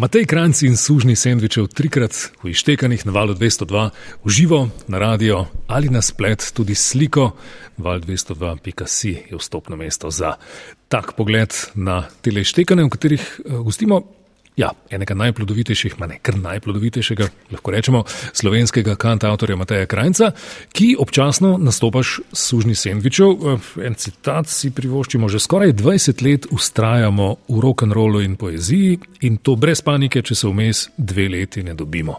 [0.00, 3.90] Matej Kranci in sužni sendvičev trikrat v ištekanih na valu 202,
[4.24, 7.36] uživo na radio ali na splet tudi sliko.
[7.76, 10.40] Val 202.si je vstopno mesto za
[10.88, 14.19] tak pogled na tele ištekane, v katerih eh, gostimo.
[14.60, 18.02] Ja, enega najplodovitejših, ne kar najplodovitejšega, lahko rečemo,
[18.36, 20.32] slovenskega kantautorja Mateja Krajca,
[20.76, 23.30] ki občasno nastopaš s sužni sendvičev.
[23.30, 29.38] Eh, En citat si privoščimo, že skoraj 20 let ustrajamo v rock'n'rollu in poeziji in
[29.38, 32.18] to brez panike, če se vmes dve leti ne dobimo,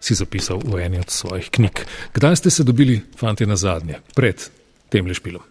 [0.00, 1.84] si zapisal v eni od svojih knjig.
[2.14, 4.48] Kdaj ste se dobili, fanti, na zadnje, pred
[4.88, 5.42] tem lešpilom?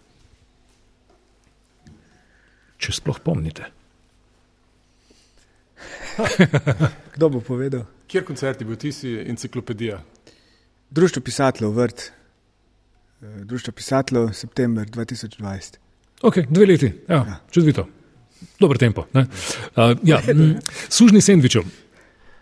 [2.82, 3.81] Če sploh pomnite.
[7.14, 7.86] Kdo bo povedal?
[8.06, 10.02] Kjer koncert je bil, ti si enciklopedija?
[10.90, 12.10] Društvo pisateljev Vrt,
[13.22, 15.76] Eh, Društvo pisateljev, september 2020.
[16.22, 17.40] Ok, dve leti, ja, ja.
[17.50, 17.88] čudovito.
[18.60, 19.04] Dober tempo.
[19.12, 19.20] ne.
[19.20, 20.56] Uh, ja, m,
[20.88, 21.62] sužni sendvičev.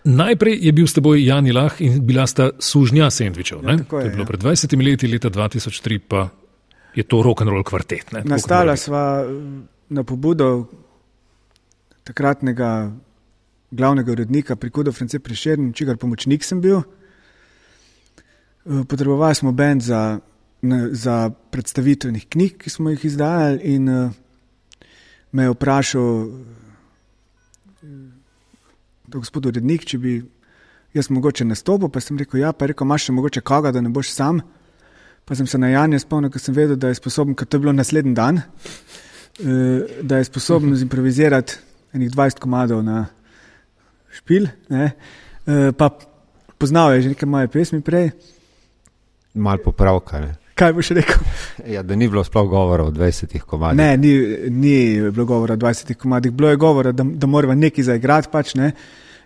[0.05, 3.61] Najprej je bil s teboj Jani Lah in bila sta sužnja sendvičev.
[3.65, 4.27] Ja, je, to je bilo ja.
[4.27, 6.29] pred 20 leti, leta 2003 pa
[6.95, 8.13] je to rock and roll kvartet.
[8.13, 8.23] Ne?
[8.25, 9.29] Nastala sva eh,
[9.89, 10.65] na pobudo
[12.05, 12.91] takratnega
[13.71, 16.83] glavnega urednika pri Kudu, France Prišern, čigar pomočnik sem bil.
[18.67, 20.19] Eh, Potrebovali smo bend za,
[20.91, 24.11] za predstavitvenih knjig, ki smo jih izdajali, in eh,
[25.33, 26.29] me je vprašal,
[27.83, 27.87] eh,
[29.07, 30.23] gospod urednik, če bi
[30.95, 33.81] jaz mogoče nastopil, pa sem rekel, ja, pa je rekel, imaš še mogoče koga, da
[33.81, 34.43] ne boš sam.
[35.25, 37.63] Pa sem se na Janje spomnil, ker sem vedel, da je sposoben, ker to je
[37.63, 38.41] bilo naslednji dan,
[40.03, 41.55] da je sposoben zimprovizirati
[41.95, 43.05] enih 20 komadov na
[44.21, 44.47] špil.
[44.69, 44.93] Ne?
[45.47, 45.91] Eh, Pa
[46.59, 48.11] poznal je že nekaj moje pesmi prej.
[49.35, 50.21] Mal popravka.
[50.21, 50.37] Ne?
[50.55, 51.21] Kaj boš rekel?
[51.75, 53.77] Ja, da ni bilo sploh govora o 20 komadih.
[53.79, 54.13] Ne, ni,
[54.51, 54.77] ni
[55.11, 58.29] bilo govora o 20 komadih, bilo je govora, da, da moramo nekaj zaigrati.
[58.33, 58.73] Pač, ne?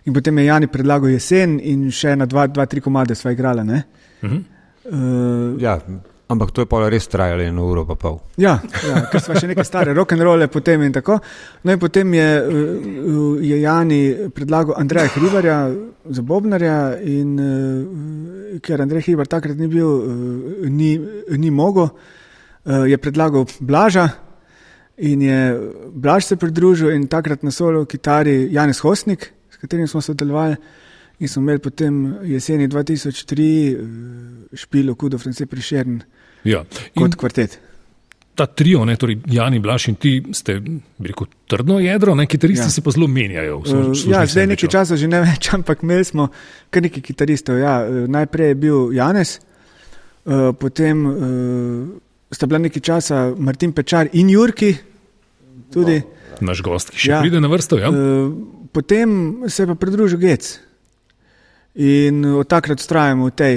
[0.05, 3.63] In potem je Jani predlagal jesen in še na dva, dva tri komade sva igrala.
[3.63, 3.83] Ne?
[4.23, 4.43] Mhm.
[4.85, 5.79] Uh, Ja,
[6.27, 8.17] ampak to je pa res trajalo eno uro pa pol.
[8.41, 8.57] Ja,
[8.87, 11.19] ja ker smo še neke stare rock'n'rolle potem in tako.
[11.63, 14.01] No in potem je, uh, je Jani
[14.33, 15.57] predlagal Andreja Hribarja
[16.09, 20.95] za Bobnarja in uh, ker Andrej Hribar takrat ni bil, uh, ni,
[21.37, 21.89] ni mogel,
[22.65, 24.07] je predlagal Blaža
[24.97, 25.37] in je
[25.93, 30.55] Blaž se pridružil in takrat na solo kitari Janis Hosnik, s katerim smo sodelovali.
[31.17, 31.93] In smo imeli potem
[32.23, 33.87] jeseni 2003 uh,
[34.53, 36.01] špilo Kudo France Prišern
[36.43, 36.63] Ja.
[36.93, 37.59] kot In kvartet.
[38.35, 42.65] ta trio, ne, torej Jani Blaš in ti ste, bi rekel, trdno jedro, ne, kitaristi
[42.65, 42.69] Ja.
[42.69, 43.61] se pa zelo menjajo.
[43.61, 46.27] služ- službi ja, zdaj nekaj časa že ne več, ampak imeli smo
[46.69, 47.57] kar nekaj kitaristov.
[47.57, 47.79] Ja.
[47.81, 49.39] Uh, najprej je bil Janes,
[50.25, 50.97] uh, potem
[52.29, 54.75] sta bila nekaj časa Martin Pečar in Jurki.
[55.71, 56.01] Tudi,
[56.41, 57.21] Naš gost, ki še Ja.
[57.21, 57.79] pride na vrsto.
[57.79, 57.87] Ja?
[58.69, 59.07] potem
[59.47, 60.59] se je pa pridružil Gec
[61.75, 63.55] in od takrat ustrajamo v tej,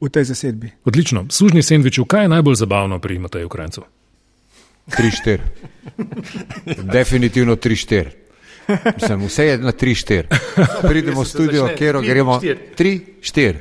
[0.00, 0.72] v tej zasedbi.
[0.84, 1.26] Odlično.
[1.30, 3.82] Sužni sendvičev, kaj je najbolj zabavno pri Mateju Krajcu?
[4.90, 5.38] 3-4.
[6.92, 8.10] Definitivno 3-4.
[8.94, 10.24] Mislim, vse je na 3-4.
[10.82, 12.58] Pridemo v studio, kjer tri, gremo štiri.
[12.78, 13.54] 3-4.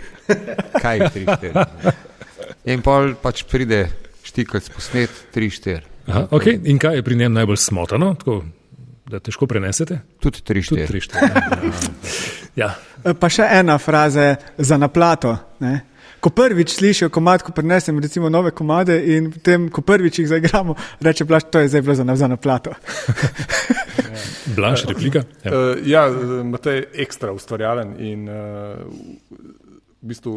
[0.82, 1.66] Kaj je 3-4?
[2.66, 3.90] In pol pač pride
[4.24, 5.82] štikec posnet 3-4.
[6.08, 6.60] Aha, okay.
[6.66, 8.44] In kaj je pri njem najbolj smotano, tako,
[9.10, 10.02] da težko prenesete?
[10.22, 12.38] Tudi Tudi 3-4.
[12.56, 12.74] Ja.
[13.06, 15.36] Uh, pa še ena fraza za naplato.
[15.64, 15.80] Ne?
[16.22, 20.76] Ko prvič slišijo komad, ko prenesem recimo nove komade in potem, ko prvič jih zaigramo,
[21.02, 22.76] reče plaš, to je zdaj bilo za, na- za naplato.
[24.56, 25.24] Blaž, replika.
[25.44, 25.52] Ja.
[25.52, 26.04] Uh, ja,
[26.46, 28.36] Matej je ekstra ustvarjalen in uh,
[30.02, 30.36] v bistvu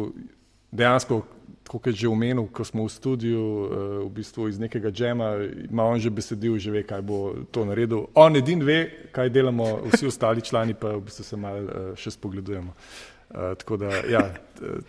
[0.71, 1.21] dejansko,
[1.67, 3.67] kot je že omenil, ko smo v studiu, uh,
[4.05, 8.07] v bistvu iz nekega džema, ima on že besedil, že ve, kaj bo to naredil.
[8.13, 12.13] On edin ve, kaj delamo, vsi ostali člani pa v bistvu se mal uh, še
[12.13, 12.71] spogledujemo.
[12.71, 14.29] Uh, tako da, ja,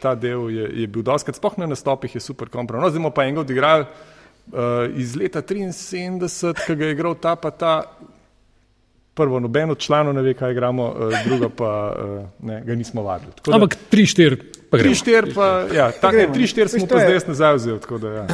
[0.01, 2.85] ta del je, je bil doskrat, spoh na nastopih je super kompromis.
[2.85, 7.51] No, zdaj pa enega odigrali uh, iz leta 73, ki ga je igral ta pa
[7.51, 7.81] ta,
[9.17, 10.93] prvo noben od članov ne ve, kaj igramo,
[11.25, 11.71] druga pa
[12.45, 13.33] ne, ga nismo vadili.
[13.41, 14.95] Tako Ampak 3-4 pa gremo.
[14.95, 16.35] 3-4 pa, ja, tako je, gremo.
[16.35, 18.27] 3-4 smo pa zdaj nazaj vzeli, tako da, ja.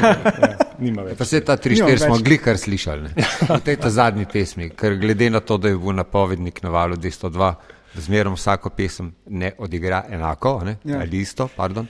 [0.00, 0.14] ja,
[0.84, 1.18] nima več.
[1.18, 3.02] Pa se ta tri, štiri smo glikar slišali.
[3.02, 3.26] ne.
[3.48, 6.96] V tej ta zadnji pesmi, ker glede na to, da je bil napovednik na valu
[6.96, 7.52] 202,
[7.96, 11.00] da zmerom vsako pesem ne odigra enako, ne, Ja.
[11.00, 11.86] ali isto, pardon,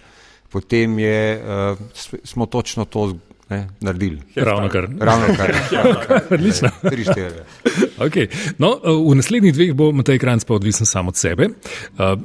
[0.52, 1.78] potem je, uh,
[2.24, 3.12] smo točno to
[3.50, 4.18] ne, naredili.
[4.34, 4.88] Ravno kar.
[5.00, 5.54] Ravno kar.
[6.34, 6.68] Odlično.
[6.90, 7.30] Tri, štiri.
[7.98, 8.26] Okay.
[8.58, 11.48] No, v naslednjih dveh bo Matej Kranc pa odvisen sam od sebe.
[11.48, 12.18] Uh,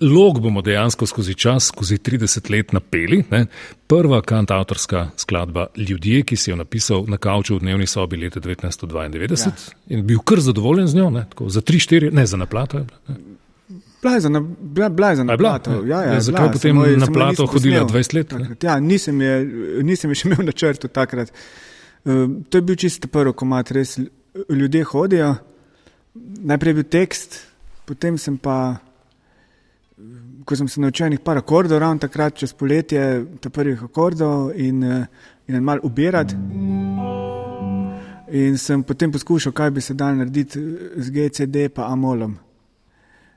[0.00, 3.24] Log bomo dejansko skozi čas, skozi 30 let napeli.
[3.30, 3.46] Ne?
[3.86, 9.46] Prva kantautorska skladba Ljudje, ki si jo napisal na kavču v dnevni sobi leta 1992
[9.46, 9.52] ja.
[9.88, 11.26] in bil kar zadovoljen z njo, ne?
[11.30, 12.78] Tako, za 3-4, ne za naplato.
[13.08, 13.16] ne.
[14.02, 15.52] Blaj na, bla, blaj za A je bila?
[15.52, 15.70] naplato.
[15.84, 15.96] Ja.
[15.96, 18.28] Ja, ja, je zakaj bila, potem samo je- na je plato hodila posnel 20 let,
[18.28, 18.64] takrat.
[18.64, 19.32] Ja, nisem je,
[19.82, 21.32] nisem je še imel na črtu takrat.
[22.04, 22.12] Uh,
[22.48, 23.98] to je bil čisto prvi komat, res
[24.48, 25.34] ljudje hodijo.
[26.40, 27.40] Najprej je bil tekst,
[27.84, 28.76] potem sem pa,
[30.44, 33.02] ko sem se naučil enih par akordov, ravno takrat čez poletje,
[33.40, 35.06] ta prvih akordov in, eh,
[35.46, 36.34] in en mal ubirati.
[38.30, 40.60] In sem potem poskušal, kaj bi se dal narediti
[40.96, 42.36] z GCD pa Amolom.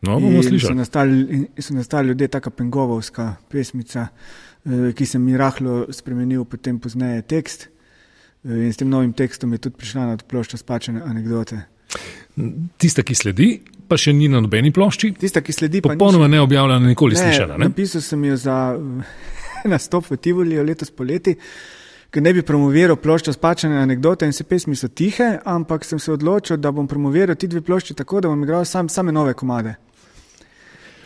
[0.01, 0.75] No, bomo In so slišali.
[0.75, 4.07] nastali, so nastali ljudje, taka pengovovska pesmica,
[4.65, 7.67] eh, ki sem ji rahlo spremenil potem pozneje tekst.
[8.45, 11.61] Eh, In s tem novim tekstom je tudi prišla na ploščo spačene anekdote.
[12.77, 15.11] Tista, ki sledi, pa še ni na nobeni plošči.
[15.19, 17.57] Tista, ki sledi, pa Popolnoma neobjavljena, nikoli slišana.
[17.57, 17.67] Ne?
[17.69, 21.35] Napisal sem jo za eh, nastop v Tivolijo letos poleti,
[22.11, 26.11] ker ne bi promoviral ploščo spačene anekdote in vse pesmi so tihe, ampak sem se
[26.11, 29.75] odločil, da bom promoviral ti dve plošči tako, da bom igral sam, same nove komade.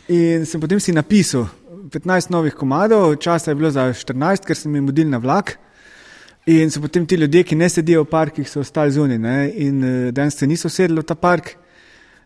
[0.07, 1.47] In sem potem si napisal
[1.89, 5.57] 15 novih komadov, časa je bilo za 14, ker sem jim mudil na vlak.
[6.45, 9.17] In so potem ti ljudje, ki ne sedijo v parkih, so ostali zunaj.
[9.17, 11.55] ne, In uh, danes se niso sedeli v ta park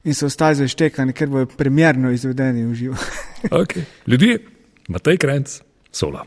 [0.04, 2.96] in so ostali zaštekani, ker bojo premjerno izvedeni v živo.
[3.52, 3.84] Okay.
[4.08, 4.40] Ljudje,
[4.90, 5.62] Matej Kranc,
[5.92, 6.26] sola.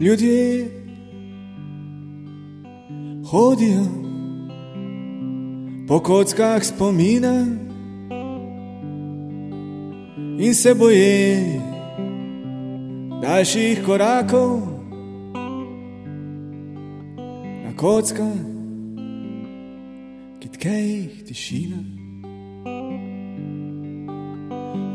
[0.00, 0.79] Ljudje
[3.30, 3.84] hodijo
[5.88, 7.46] po kockah spomina
[10.38, 11.60] in se boje
[13.22, 14.60] daljših korakov
[17.64, 18.38] na kockah,
[20.40, 21.80] ki tkejih tišina.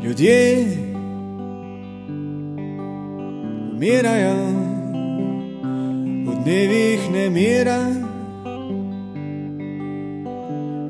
[0.04, 0.66] Ljudje
[3.72, 4.36] umirajo
[6.26, 7.80] v dnevih nemira,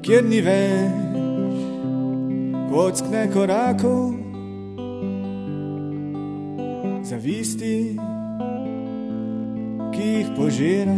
[0.07, 1.07] kjer ni več
[2.71, 4.13] kockne korakov,
[7.09, 7.97] zavisti,
[9.95, 10.95] ki jih požira.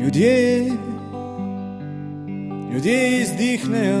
[0.00, 0.38] Ljudje,
[2.72, 4.00] ljudje izdihnejo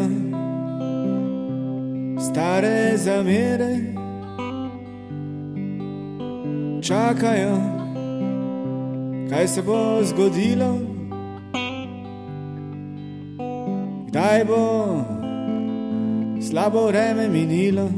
[2.30, 3.74] stare zamere.
[6.82, 7.60] Čakajo,
[9.28, 10.91] kaj se bo zgodilo,
[14.22, 14.64] kdaj bo
[16.40, 17.88] slabo vreme minilo.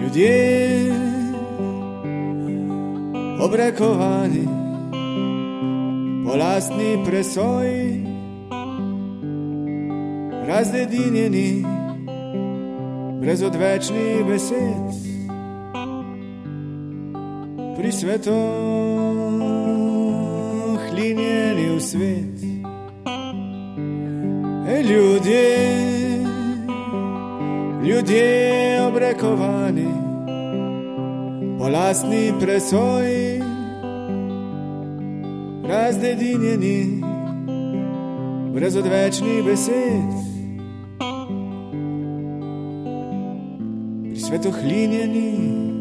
[0.00, 0.92] Ljudje
[3.40, 4.48] obrekovani
[6.24, 8.06] po lastni presoji,
[10.48, 11.64] razledinjeni
[13.20, 14.88] brez odvečnih besed
[17.76, 18.40] pri svetu
[20.88, 22.51] hlinjeni v svet.
[24.82, 25.78] Ljudje,
[27.84, 29.88] ljudje obrekovani
[31.58, 33.42] po lastni presoji,
[35.64, 37.02] razdedinjeni,
[38.54, 40.10] brez odvečnih besed.
[44.02, 45.71] Pri svetu hlinjeni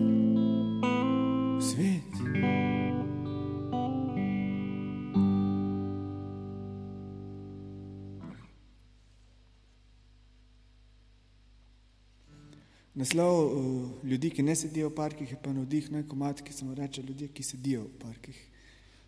[13.02, 16.66] Naslov uh, ljudi, ki ne sedijo v parkih, je pa navdih na komat, ki se
[16.66, 18.38] mu reče ljudje, ki sedijo v parkih.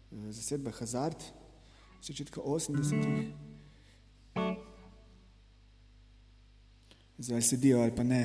[0.09, 1.21] Uh, zasedba Hazard,
[2.01, 3.29] začetka 80-ih.
[7.17, 8.23] Zdaj sedijo ali pa ne,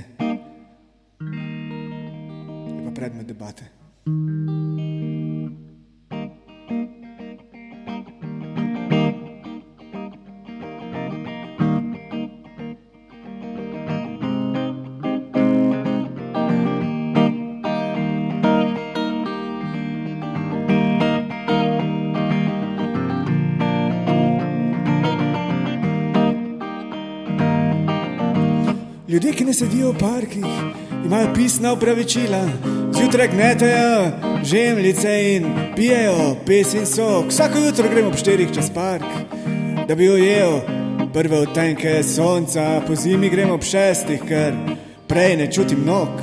[2.73, 3.69] je pa predmet debate.
[29.19, 30.45] Ljudje, ki ne sedijo v parkih,
[31.05, 32.39] imajo pisna upravičila,
[32.95, 34.13] zjutraj gnetejo
[34.45, 37.27] žemljice in pijejo pes in sok.
[37.29, 39.03] Vsako jutro gremo po štirih čez park,
[39.89, 40.61] da bi ujel
[41.13, 44.55] prve odtenke sonca, po zimi gremo ob šestih, ker
[45.11, 46.15] prej ne čutim nog.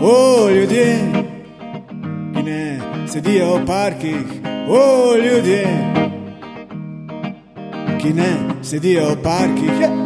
[0.00, 0.98] O, ljudje,
[2.32, 2.80] ki ne
[3.12, 4.38] sedijo v parkih,
[4.68, 5.64] o, ljudje,
[8.00, 9.80] ki ne sedijo v parkih.
[9.80, 9.99] Yeah.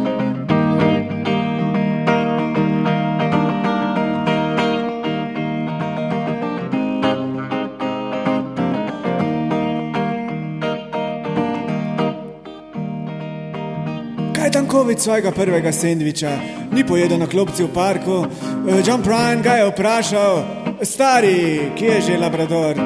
[14.85, 16.29] Kovic svojega prvega sendviča,
[16.71, 18.25] ni pojedel na klopci v parku.
[18.69, 20.43] Eh, John Prine ga je vprašal,
[20.81, 22.77] stari, kje je že Labrador.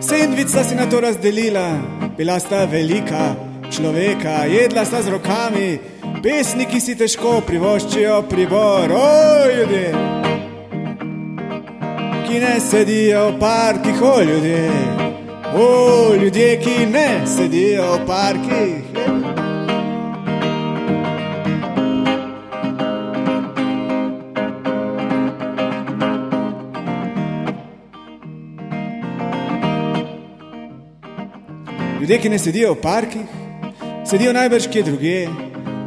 [0.00, 1.80] Sendvič sta si na to razdelila,
[2.16, 3.32] bila sta velika
[3.72, 5.80] človeka, jedla sta z rokami,
[6.22, 9.88] pesniki si težko privoščijo pribor, oj ljudje,
[12.28, 14.70] ki ne sedijo v parkih, oj ljudje,
[15.56, 18.99] oj ljudje, ki ne sedijo v parkih.
[32.10, 33.26] Ljudje, ki ne sedijo v parkih,
[34.04, 35.28] sedijo najbrž kje drugje.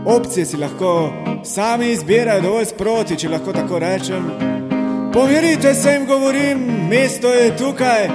[0.05, 1.11] Opcije si lahko
[1.43, 4.29] sami izbirajo dovolj sproti, če lahko tako rečem.
[5.13, 8.07] Pomirite se jim, govorim, mesto je tukaj,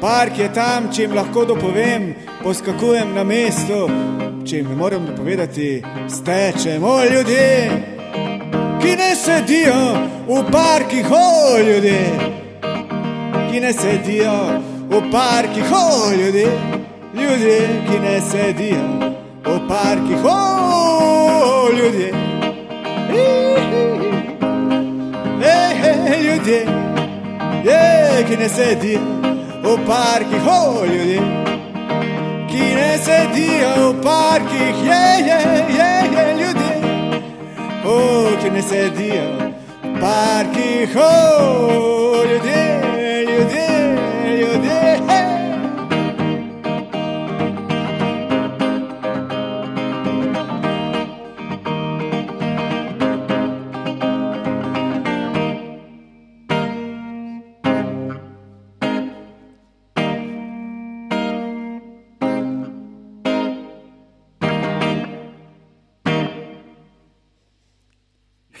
[0.00, 2.06] park je tam, če jim lahko dopovem,
[2.44, 3.82] poskakujem na mestu,
[4.46, 7.50] če jim ne morem dopovedati, stečem, o ljudje,
[8.78, 9.82] ki ne sedijo
[10.30, 12.00] v parkih, o ljudje,
[13.50, 14.38] ki ne sedijo
[14.86, 16.75] v parkih, o ljudje
[17.20, 17.58] ljudje,
[17.88, 18.84] ki ne sedijo
[19.44, 22.12] v parkih, o ljudje.
[25.42, 26.60] Hej, hej, ljudje,
[27.64, 29.00] je, ki ne sedijo
[29.62, 31.20] v parkih, o ljudje.
[32.50, 35.40] Ki ne sedijo v parkih, je, je,
[35.78, 36.74] je, je ljudje.
[37.84, 37.98] O,
[38.42, 39.26] ki ne sedijo
[39.82, 41.96] v parkih, o ljudje,
[42.32, 42.75] ljudje,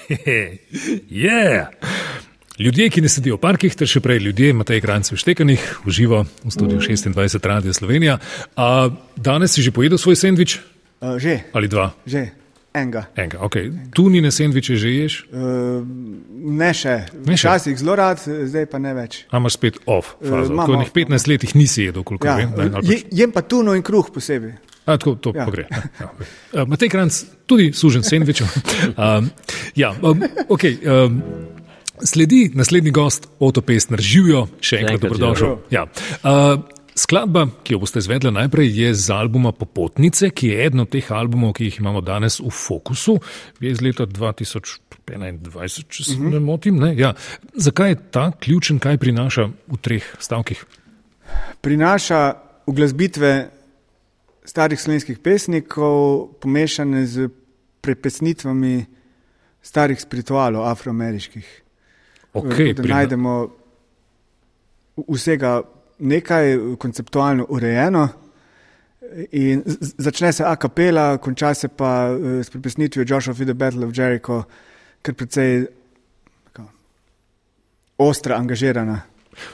[1.10, 1.66] yeah.
[2.58, 6.22] Ljudje, ki ne sedijo v parkih, ter še prej ljudje, Matej Kranci v Štekanih, uživo
[6.24, 8.16] v studiu 26 Radio Slovenija.
[8.54, 10.56] A danes si že pojedel svoj sendvič?
[10.96, 11.92] Uh, že, Ali dva?
[12.02, 12.32] že,
[12.72, 13.12] enega.
[13.12, 13.68] Enega, okay.
[13.90, 15.84] Tu ni na sendviče že ješ, Uh,
[16.48, 17.44] ne še, Ne še?
[17.44, 19.28] včasih zelo rad, zdaj pa ne več.
[19.28, 20.48] a imaš spet off fazo.
[20.48, 22.48] imam Ko nekih 15 letih nisi jedel, koliko Ja, vem.
[22.50, 24.56] ne, je, pač- jem pa tuno in kruh posebej.
[24.86, 25.46] A, tako to Ja.
[25.50, 25.66] gre.
[25.70, 26.10] Ja,
[26.62, 28.46] uh, Matej Kranc, tudi sužen sendvičev.
[28.94, 29.30] Um,
[29.82, 31.22] ja, um, okay, um,
[32.04, 35.56] sledi naslednji gost, Oto Pestner, živijo, še enkrat dobrodošel.
[35.74, 35.86] Ja.
[36.22, 36.62] Uh,
[36.96, 41.10] skladba, ki jo boste izvedli najprej, je z albuma Popotnice, ki je eden od teh
[41.12, 43.18] albumov, ki jih imamo danes v fokusu,
[43.60, 46.78] je iz leta 2021, če se ne motim.
[46.78, 46.94] Ne?
[46.94, 47.12] Ja.
[47.58, 50.62] Zakaj je ta ključen, kaj prinaša v treh stavkih?
[51.60, 52.22] Prinaša
[52.70, 53.34] uglasbitve
[54.46, 57.28] starih slovenskih pesnikov, pomešane z
[57.80, 58.86] prepesnitvami
[59.62, 61.46] starih spiritualov, afroameriških.
[62.36, 63.34] Okay, da najdemo
[65.08, 65.62] vsega
[65.98, 68.08] nekaj konceptualno urejeno.
[69.32, 69.62] In
[69.98, 73.92] začne se a kapela, konča se pa eh, s pripesnitvijo Joshua Feed the Battle of
[73.98, 74.42] Jericho,
[75.02, 75.66] kar precej
[77.98, 79.00] ostra, angažirana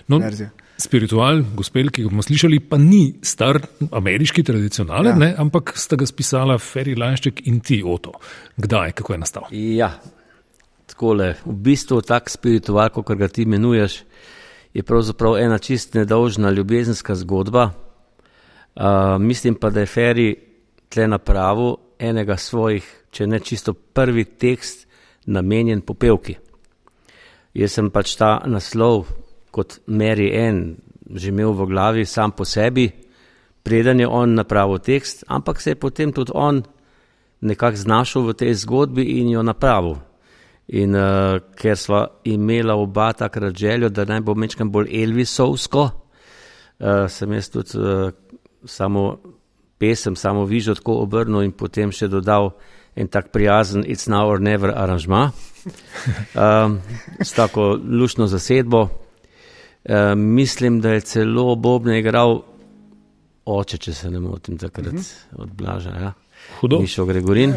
[0.06, 0.50] No, verzija.
[0.82, 3.60] Spiritual, gospel, ki ga bomo slišali, pa ni star
[3.94, 5.28] ameriški tradicionalen, Ja.
[5.28, 5.36] ja.
[5.38, 8.16] ampak sta ga spisala Ferry Lanšček in ti Oto.
[8.58, 9.46] Kdaj, kako je nastal?
[9.52, 9.92] Ja,
[10.90, 14.00] takole, v bistvu tak spiritual, kot ga ti imenuješ,
[14.74, 17.70] je pravzaprav ena čist nedolžna ljubezenska zgodba.
[18.74, 20.28] Uh, mislim pa, da je Ferri
[20.88, 24.86] tle na pravu enega svojih, če ne čisto prvi tekst,
[25.26, 26.38] namenjen popevki.
[27.54, 29.06] Jaz sem pač ta naslov
[29.52, 30.80] kot Mary Ann
[31.12, 32.88] že imel v glavi sam po sebi,
[33.62, 36.62] preden je on napravil tekst, ampak se je potem tudi on
[37.42, 39.98] nekako znašel v tej zgodbi in jo napravil.
[40.72, 47.10] In uh, ker sva imela oba takrat željo, da naj bo mečkam bolj Elvisovsko, uh,
[47.10, 48.14] sem jaz tudi uh,
[48.64, 49.18] samo
[49.78, 52.54] pesem, samo vižo tako obrnil in potem še dodal
[52.94, 55.32] en tak prijazen It's now or never aranžma
[56.38, 56.78] um,
[57.28, 58.88] s tako lušno zasedbo.
[59.84, 62.42] Uh, mislim, da je celo Bobne igral
[63.44, 65.42] oče, če se ne motim, takrat uh -huh.
[65.42, 65.90] od Blaža.
[65.90, 66.12] Ja.
[66.60, 66.80] Hudo.
[66.80, 67.54] Mišo Gregorin,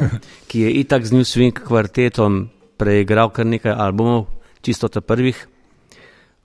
[0.48, 4.26] ki je itak z New Swing kvartetom preigral kar nekaj albumov,
[4.62, 5.48] čisto ta prvih,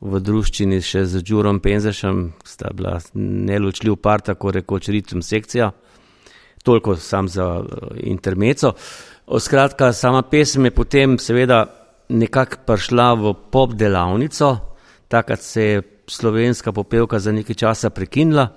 [0.01, 5.73] v druščini še z Džurom Penzešem, sta bila neločljiv par, tako rekoč ritem sekcija,
[6.65, 7.67] toliko sam za uh,
[7.97, 8.73] intermeco.
[9.39, 11.67] Skratka, sama pesem je potem seveda
[12.09, 14.70] nekako prišla v pop delavnico,
[15.11, 15.77] takrat se je
[16.09, 18.49] slovenska popevka za nekaj časa prekinila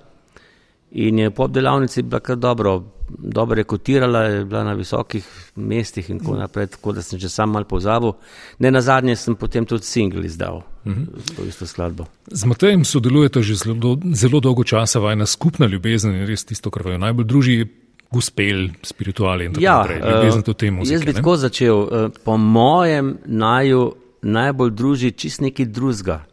[0.92, 5.24] in je pop delavnici bila kar dobro, dobro rekotirala, je bila na visokih
[5.56, 8.12] mestih in tako naprej, tako da sem že sam mal pozabil.
[8.58, 11.04] Ne na zadnje sem potem tudi singl izdal, Mhm.
[11.36, 12.04] to isto skladbo.
[12.28, 13.74] Z Matejem sodelujete že zelo,
[14.14, 17.66] zelo dolgo časa, vajna skupna ljubezen je res tisto, kar vaju najbolj druži, je
[18.12, 19.98] gospel, spirituali in tako Ja, naprej.
[20.00, 20.94] Ljubezen do te eh, muzike.
[20.94, 21.12] jaz bi ne?
[21.14, 21.78] tako začel.
[21.84, 23.92] eh, Po mojem naju
[24.22, 26.24] najbolj druži čist nekaj drugega.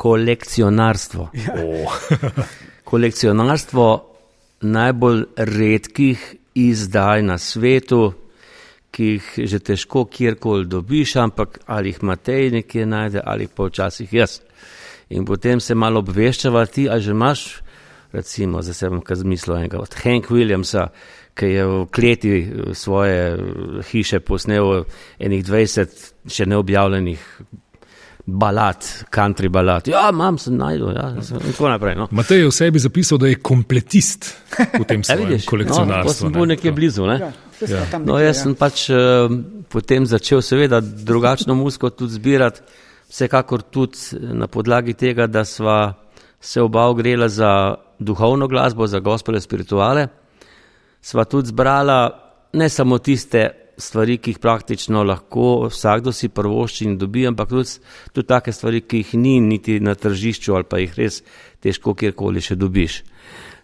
[0.00, 1.30] Kolekcionarstvo.
[1.64, 1.92] O,
[2.90, 3.86] Kolekcionarstvo
[4.60, 6.22] najbolj redkih
[6.54, 8.12] izdaj na svetu,
[8.90, 14.12] ki jih že težko kjerkoli dobiš, ampak ali jih Matej nekje najde, ali pa včasih
[14.12, 14.40] jaz.
[15.10, 17.60] In potem se malo obveščava ti, a že imaš,
[18.12, 20.88] recimo, za sebe, kar zmislil enega od Hank Williamsa,
[21.36, 24.86] ki je v kleti eh, svoje eh, hiše posnel
[25.18, 27.34] enih 20 še neobjavljenih
[28.26, 29.88] balad, country balad.
[29.88, 31.94] Ja, imam, sem najdel, ja, in tako naprej.
[31.96, 32.08] No.
[32.10, 34.30] Matej je v sebi zapisal, da je kompletist
[34.78, 36.12] v tem Ja, svojem no, to kolekcionarstvu.
[36.14, 37.06] sem bil nekje blizu.
[37.06, 37.18] Ne?
[37.20, 37.84] Ja, Ja.
[37.90, 39.28] tam No, jaz sem pač uh,
[39.68, 42.62] potem začel seveda drugačno muziko tudi zbirati,
[43.12, 45.92] vsekakor tudi na podlagi tega, da sva
[46.40, 50.08] se oba ogrela za duhovno glasbo, za gospele spirituale,
[51.02, 52.16] sva tudi zbrala
[52.52, 57.78] ne samo tiste stvari, ki jih praktično lahko vsakdo si prvošči in dobi, ampak tudi,
[58.12, 61.22] tudi take stvari, ki jih ni niti na tržišču ali pa jih res
[61.60, 63.02] težko kjerkoli še dobiš.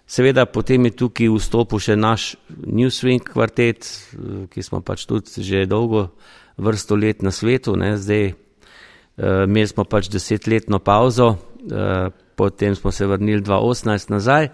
[0.06, 5.42] Seveda potem je tukaj vstopil še naš New Swing kvartet, eh, ki smo pač tudi
[5.42, 6.10] že dolgo
[6.56, 12.88] vrsto let na svetu, ne, zdaj uh, imeli smo pač desetletno pauzo, uh, potem smo
[12.92, 14.48] se vrnili 2018 nazaj,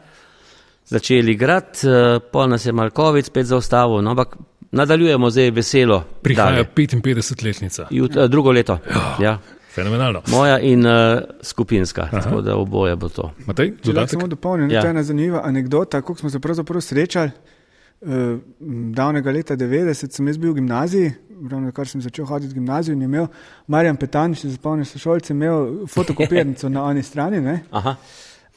[0.90, 4.34] začeli igrati, uh, pol nas je Malkovic spet zaustavil, no, ampak
[4.72, 6.04] nadaljujemo zdaj veselo.
[6.22, 6.64] Prihaja dalje.
[6.76, 7.86] 55-letnica.
[7.90, 8.78] Jut, uh, drugo leto.
[9.20, 9.38] Ja.
[9.74, 10.22] Fenomenalno.
[10.28, 10.92] Moja in uh,
[11.42, 12.20] skupinska, Aha.
[12.20, 13.30] tako da oboje bo to.
[13.46, 14.10] Matej, Če lahko dodatek?
[14.10, 14.80] samo dopolnim, Ja.
[14.80, 17.30] to je ena zanimiva anekdota, kako smo se pravzaprav srečali.
[18.00, 18.38] Uh,
[18.92, 21.12] davnega leta 90 sem jaz bil v gimnaziji,
[21.50, 23.26] ravno kar sem začel hoditi v gimnazijo in je imel
[23.66, 27.40] Marjan Petan, še zapomnim se šolce, imel fotokopirnico na eni strani.
[27.40, 27.60] Ne?
[27.70, 27.94] Aha.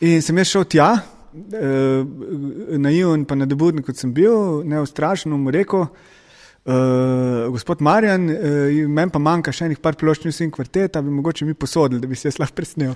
[0.01, 0.89] In sem jaz šel tja,
[1.36, 8.40] uh, naiven pa nadobudnik, kot sem bil, neustrašen, mu rekel, uh, gospod Marjan, uh,
[8.88, 12.16] meni pa manjka še enih par plošč in kvarteta, bi mogoče mi posodili, da bi
[12.16, 12.96] se jaz lahko presnel.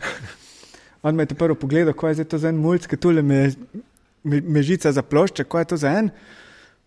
[1.04, 3.46] On me je prvo pogledal, kaj je zdaj to za en mulj, ki tule me,
[4.24, 6.10] me, me žica za plošče, kaj je to za en.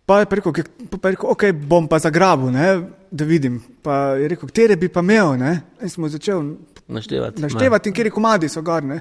[0.05, 3.63] Pa je rekel, "Ke- pa je rekel ok, bom pa zagrabil, ne, da vidim.
[3.83, 5.39] Pa je rekel, katere bi pa imel.
[5.39, 5.63] Ne?
[5.81, 6.57] In smo začeli
[6.89, 7.41] Naštevati.
[7.43, 8.83] naštevati, in kjer komadi so gor.
[8.83, 9.01] Ne?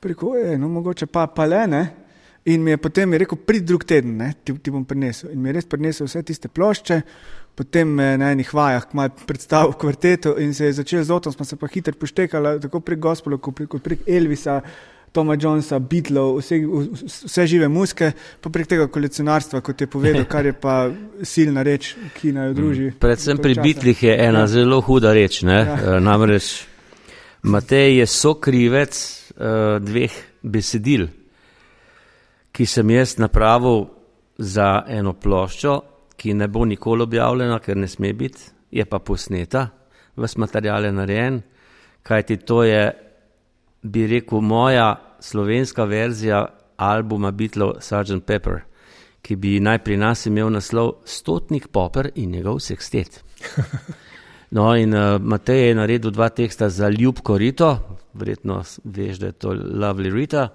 [0.00, 1.82] Pa je rekel, "Ej, no, mogoče pa, pa le ne.
[2.44, 5.30] In mi je potem je rekel, prid drug teden, ne, ti, ti bom prinesel.
[5.32, 7.00] In mi je res prinesel vse tiste plošče,
[7.54, 11.32] potem me na enih vajah kmalo predstavil v kvartetu in se je začel z otom,
[11.32, 14.60] smo se pa hitro poštekali, tako prek Gospela, kot prek, kot prek Elvisa.
[15.12, 16.58] Toma Jonesa, Beatlov, vse,
[17.26, 20.90] vse žive muske, pa prek tega kolekcionarstva, kot je povedal, kar je pa
[21.22, 22.90] silna reč, ki naj jo druži.
[23.00, 23.62] Predvsem toliko pri časa.
[23.62, 24.46] bitlih je ena Ja.
[24.46, 25.42] zelo huda reč.
[25.42, 25.50] Ja.
[25.64, 26.00] Ja.
[26.00, 26.66] Namreč
[27.42, 28.92] Matej je sokrivec
[29.38, 31.08] uh, dveh besedil,
[32.52, 33.86] ki sem jaz napravil
[34.38, 35.74] za eno ploščo,
[36.18, 39.68] ki ne bo nikoli objavljena, ker ne sme biti, je pa posneta,
[40.18, 41.42] ves material je narejen,
[42.02, 42.82] kajti to je,
[43.82, 44.88] bi rekel, moja
[45.20, 46.42] slovenska verzija
[46.76, 48.24] albuma Beatlov Sgt.
[48.26, 48.62] Pepper,
[49.22, 53.22] ki bi naj pri nas imel naslov Stotnik Popper in njegov sekstet.
[54.50, 59.32] No, in uh, Matej je naredil dva teksta za Ljubko Rito, verjetno veš, da je
[59.32, 60.48] to Lovely Rita.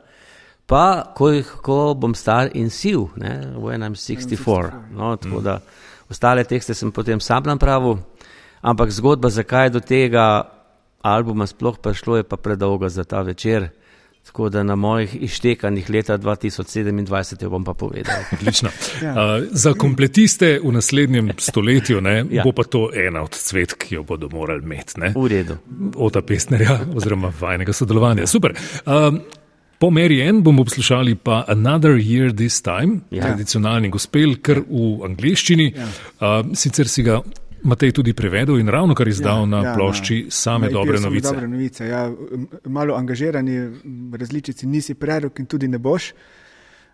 [0.66, 4.72] Pa, ko, jih- ko bom star in siv, ne, when I'm 64.
[4.96, 5.60] No, tako da
[6.10, 7.98] ostale tekste sem potem sam napravil,
[8.62, 10.50] ampak zgodba, zakaj je do tega
[11.02, 13.70] albuma sploh prišlo, je pa predolga za ta večer.
[14.26, 18.16] Tako da na mojih iztekanih leta 2027 jo bom pa povedal.
[18.40, 18.70] Odlično.
[18.70, 22.44] Uh, za kompletiste v naslednjem stoletju ne, Ja.
[22.44, 25.00] bo pa to ena od cvet, ki jo bodo morali imeti.
[25.00, 25.14] Ne?
[25.16, 25.58] V redu.
[25.96, 28.28] Ota pesnerja oziroma vajnega sodelovanja.
[28.28, 28.56] Super.
[28.86, 29.20] Um,
[29.80, 33.24] po Mary Ann bomo poslušali pa Another Year This Time, ja.
[33.28, 35.74] tradicionalni gospel, kar v angleščini.
[35.76, 35.88] Ja.
[36.40, 37.20] Uh, sicer si ga
[37.64, 41.34] Matej tudi prevedel in ravno kar izdal ja, na ja, plošči same na dobre novice.
[41.34, 41.88] Dobre novice.
[41.88, 42.12] Ja,
[42.66, 43.58] malo angažirani
[44.20, 46.12] različici nisi prerok in tudi ne boš.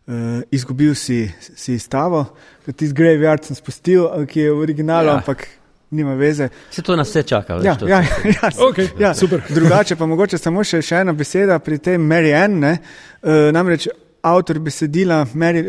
[0.10, 2.24] Uh, izgubil si, si stavo,
[2.66, 5.12] tisti Graveyard sem spustil, eh, ki je v originalu, Ja.
[5.12, 5.18] ja.
[5.18, 5.48] ampak
[5.92, 6.50] nima veze.
[6.72, 8.02] Se to nas vse čaka, veš, Ja, to ja,
[8.42, 9.42] ja, Okej, ja, super.
[9.50, 12.60] Drugače pa mogoče samo še, še ena beseda pri tej Mary Ann.
[12.60, 12.78] Ne?
[13.22, 13.88] Uh, namreč
[14.22, 15.64] avtor besedila Mary,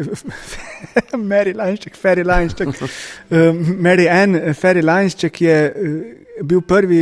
[1.33, 7.01] Mary Lanšček, Ferry Lanšček, uh, Mary Ann, eh, Ferry Lanšček je uh, bil prvi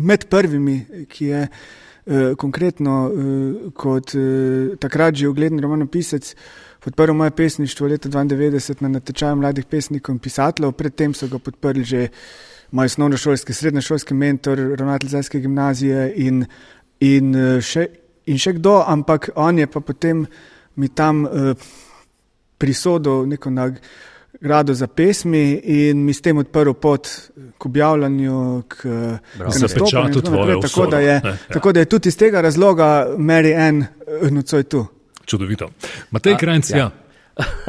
[0.00, 0.76] med prvimi,
[1.08, 1.40] ki je
[2.38, 2.94] konkretno
[3.76, 4.14] kot
[4.80, 6.30] takrat že ugleden romanopisec
[6.86, 10.72] podprl moje pesništvo leta 92 na natečaju mladih pesnikov in pisateljev.
[10.72, 12.08] Predtem so ga podprli že
[12.70, 16.44] moj osnovnošolski, srednješolski mentor, ravnatelj Zajske gimnazije in,
[17.00, 17.86] in, eh, še,
[18.26, 20.26] in še kdo, ampak on je pa potem
[20.76, 21.54] mi tam uh,
[22.58, 27.08] prisodil neko nagrado za pesmi in mi s tem odprl pot
[27.58, 28.76] k objavljanju, k,
[29.38, 30.60] k nastopanju tako naprej.
[30.62, 31.36] Tako, da je, ne, ja.
[31.52, 34.86] tako da je tudi iz tega razloga Mary Ann eh, nocoj tu.
[35.24, 35.70] Čudovito.
[36.10, 36.76] Matej Krajnc, ja.
[36.76, 36.90] ja.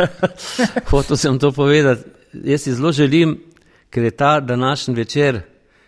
[0.91, 2.09] Hotel sem to povedati.
[2.43, 3.37] Jaz si zelo želim,
[3.89, 5.41] ker je ta današnji večer,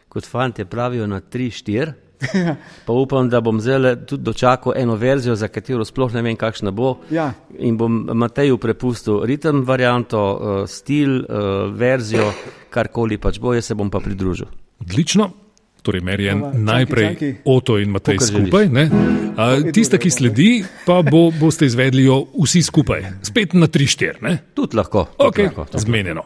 [0.09, 1.91] kot fanti pravijo, na 3-4.
[2.85, 6.71] Pa upam, da bom zdaj tudi dočakal eno verzijo, za katero sploh ne vem, kakšna
[6.71, 6.97] bo.
[7.11, 7.33] Ja.
[7.59, 11.25] In bom Mateju prepustil ritem varianto, uh, stil, uh,
[11.73, 12.31] verzijo,
[12.69, 14.47] karkoli pač bo, jaz se bom pa pridružil.
[14.79, 15.31] Odlično.
[15.81, 17.35] Torej, Merjen, najprej čakaj.
[17.45, 18.49] Oto in Matej želiš.
[18.49, 18.67] skupaj.
[18.69, 18.89] ne?
[19.37, 23.05] A, tista, ki sledi, pa bo, boste izvedli jo vsi skupaj.
[23.23, 24.19] Spet na 3-4.
[24.21, 24.37] ne?
[24.53, 25.07] Tudi lahko.
[25.15, 25.85] tudi Okay, lahko, tudi.
[25.87, 26.23] zmenjeno.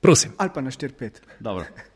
[0.00, 0.36] Prosim.
[0.36, 1.10] Ali pa na 4-5.
[1.40, 1.64] Dobro.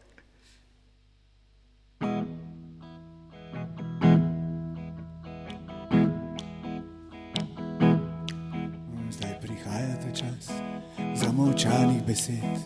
[11.34, 12.58] zamolčanih besed.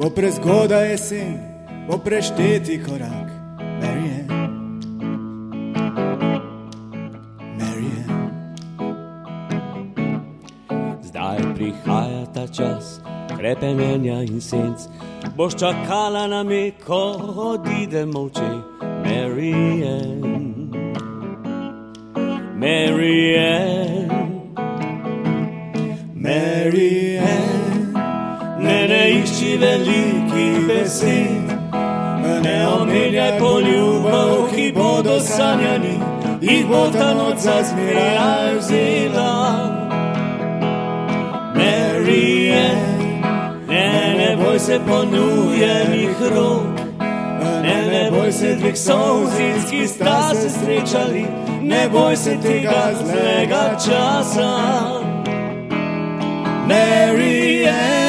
[0.00, 1.38] Bo prezgoda jesen,
[1.88, 3.30] bo prešteti korak.
[3.80, 4.28] Marian.
[7.58, 8.30] Marian.
[11.02, 13.00] Zdaj prihaja ta čas
[13.38, 14.80] krepenja in senc.
[15.36, 18.50] Boš čakala na me, ko odide molče,
[19.04, 20.22] Marian.
[22.54, 24.08] Marian.
[26.14, 27.22] Marian.
[27.22, 27.41] Ne,
[28.88, 31.52] ne išči velikih besed,
[32.44, 35.98] ne omenjaj poljubov, ki bodo sanjani,
[36.40, 39.32] jih bo ta noč zazmeraj vzela.
[41.54, 42.82] Marian,
[43.68, 46.80] ne, ne boj se ponujenih rok,
[47.62, 51.26] ne, ne boj se dveh solzic, ki sta se srečali,
[51.62, 54.52] ne boj se tega zlega časa.
[56.66, 58.01] Marian,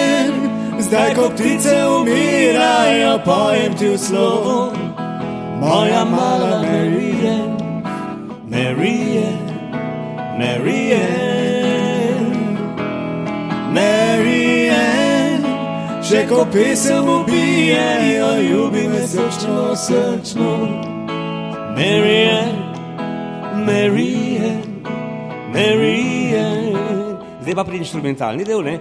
[0.93, 4.69] zdaj ko ptice umirajo, pojem ti v slovo,
[5.57, 7.57] moja mala Marian,
[8.45, 9.41] Marian,
[10.37, 11.33] Marian.
[13.73, 15.41] Marian,
[16.05, 20.51] še ko pesem ubije, jo ljubi me srčno, srčno.
[21.73, 22.53] Marian,
[23.65, 24.61] Marian,
[25.49, 26.62] Marian.
[27.43, 28.79] Zdaj pa pri instrumentalni del, ne?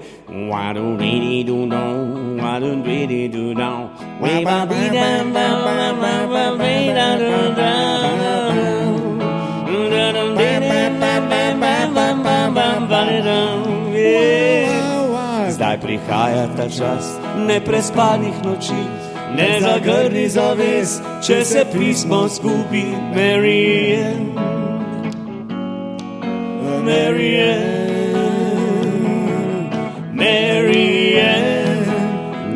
[15.51, 18.79] Zdaj prihaja ta čas neprespanih noči,
[19.35, 24.31] ne zagrni zaves, če se pismo zgubi, Marian.
[26.83, 27.82] Marian,
[30.33, 31.85] Marian,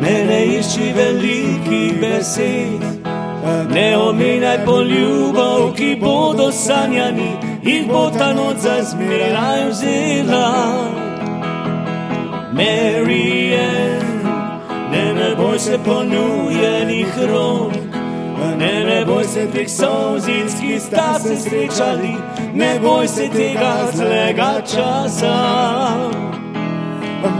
[0.01, 2.81] ne, ne išči velikih besed,
[3.73, 7.31] ne omenjaj poljubov, ki bodo sanjani,
[7.63, 10.49] jih bo ta noč zazmeraj vzela.
[12.57, 14.07] Marian,
[14.91, 17.73] ne, Ne, ne boj se ponujenih rok,
[18.59, 22.15] ne, ne boj se dveh solzic, ki sta se srečali,
[22.53, 26.36] ne boj se tega zlega časa.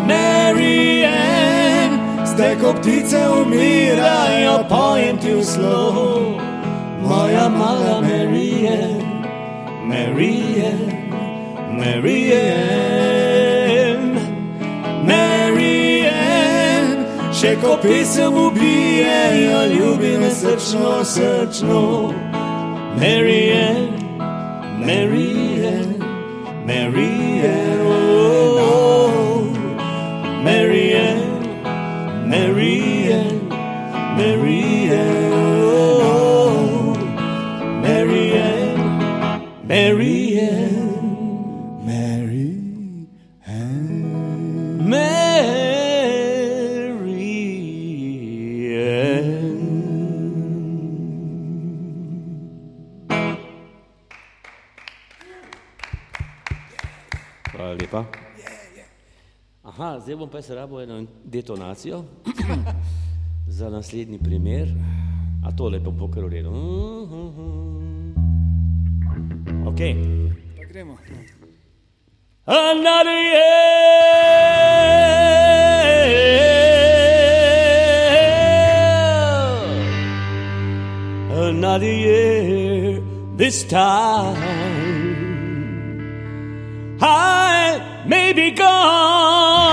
[0.08, 6.42] Marianne, zdaj ko ptice umirajo, pojem ti v slovo,
[7.02, 9.06] moja mala Marianne,
[9.86, 10.98] Marianne,
[11.78, 12.58] Marianne,
[15.06, 22.10] Marianne, še ko pesem ubijejo, ljubi me srčno, srčno,
[22.98, 23.94] Marianne,
[24.82, 26.02] Marianne,
[26.66, 28.57] Marianne, oh,
[30.48, 33.50] Marianne, Marianne,
[34.16, 34.67] Marianne,
[59.98, 62.04] Aha, zdaj bom pa se rabo eno detonacijo
[63.48, 64.68] za naslednji primer.
[65.46, 66.50] A tole pa bo kar v redu.
[69.66, 69.80] Ok.
[70.58, 70.98] Pa gremo.
[72.46, 73.58] Another year,
[81.50, 83.02] another year.
[83.38, 84.38] This time,
[87.02, 89.67] I may be gone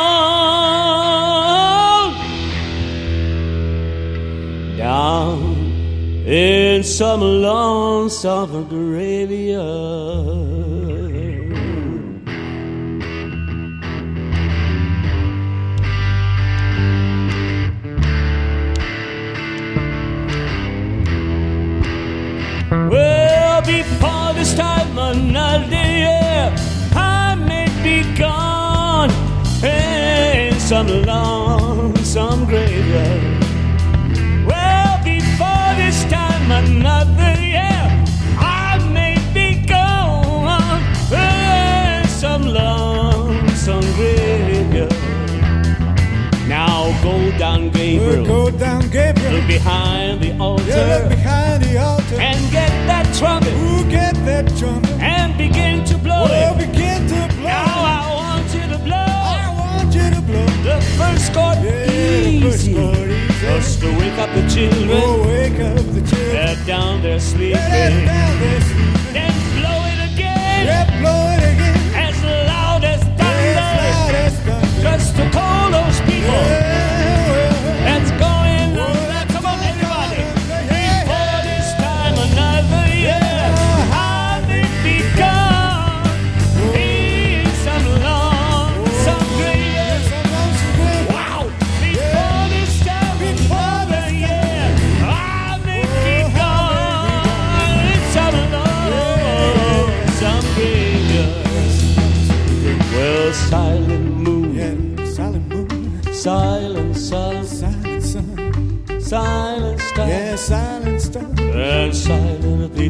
[6.35, 9.63] in some lonesome graveyard.
[22.91, 26.53] Well, before this time another year,
[26.97, 29.11] I may be gone
[29.63, 33.34] in some lonesome graveyard.
[47.05, 48.25] Go down, Gabriel.
[48.25, 49.33] Go down Gabriel.
[49.35, 52.19] Look behind the altar Yeah, look behind the altar.
[52.19, 54.91] and get that trumpet Who get that trumpet?
[55.01, 56.67] and begin to blow Oh, it.
[56.67, 57.45] begin to blow.
[57.45, 60.47] Now I want you to blow I want you to blow.
[60.71, 63.41] the first chord Yeah, the first easy, chord easy.
[63.47, 64.99] just to wake up the children.
[65.05, 66.33] Oh, wake up the children.
[66.37, 67.61] They're down there sleeping.
[67.75, 69.13] that's down there sleeping.
[69.17, 71.79] Then blow it again Yeah, blow it again.
[72.07, 72.17] as
[72.49, 74.83] loud as Yeah, thunder, loud as thunder.
[74.89, 75.64] just to call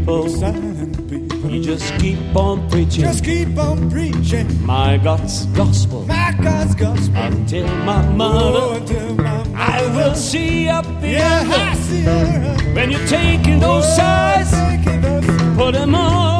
[0.05, 0.29] people.
[0.29, 1.51] Silent people.
[1.51, 4.47] You just keep on preaching Just keep on preaching.
[4.67, 7.17] my God's gospel My God's gospel.
[7.17, 8.81] until my Oh, mother.
[8.81, 12.57] until my I will see up Yeah, I see her.
[12.75, 16.34] when you're taking those oh, sides, those put them all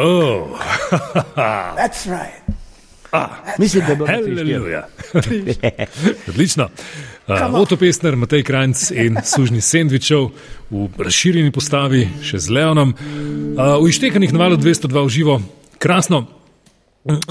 [0.00, 0.56] Oh.
[1.76, 2.40] That's right.
[3.58, 4.86] Mislim, da bo Halleluja.
[6.28, 6.68] Odlično.
[7.26, 10.28] Uh, Otopesner, Matej Krajc in sužni sendvičev
[10.70, 12.94] v razširjeni postavi, še z Leonom.
[12.94, 15.40] Uh, v ištekanih na valu 202 v živo,
[15.78, 16.26] krasno.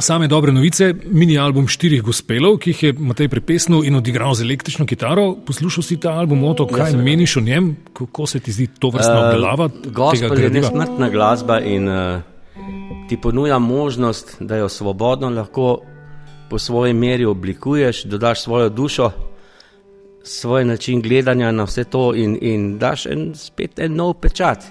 [0.02, 4.42] Same dobre novice, mini album štirih gospelov, ki jih je Matej prepesnil in odigral z
[4.42, 5.36] električno kitaro.
[5.46, 7.06] Poslušal si ta album, Oto, kaj seveda.
[7.06, 9.70] meniš o njem, kako se ti zdi to vrstna obdelava?
[9.70, 12.29] tega Gospel je nesmrtna glasba in uh,
[13.10, 15.80] ti ponuja možnost, da jo svobodno lahko
[16.50, 19.12] po svoji meri oblikuješ, dodaš svojo dušo,
[20.24, 24.64] svoj način gledanja na vse to in, in daš en, spet en nov pečat.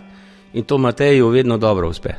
[0.52, 2.14] In to Mateju vedno dobro uspe.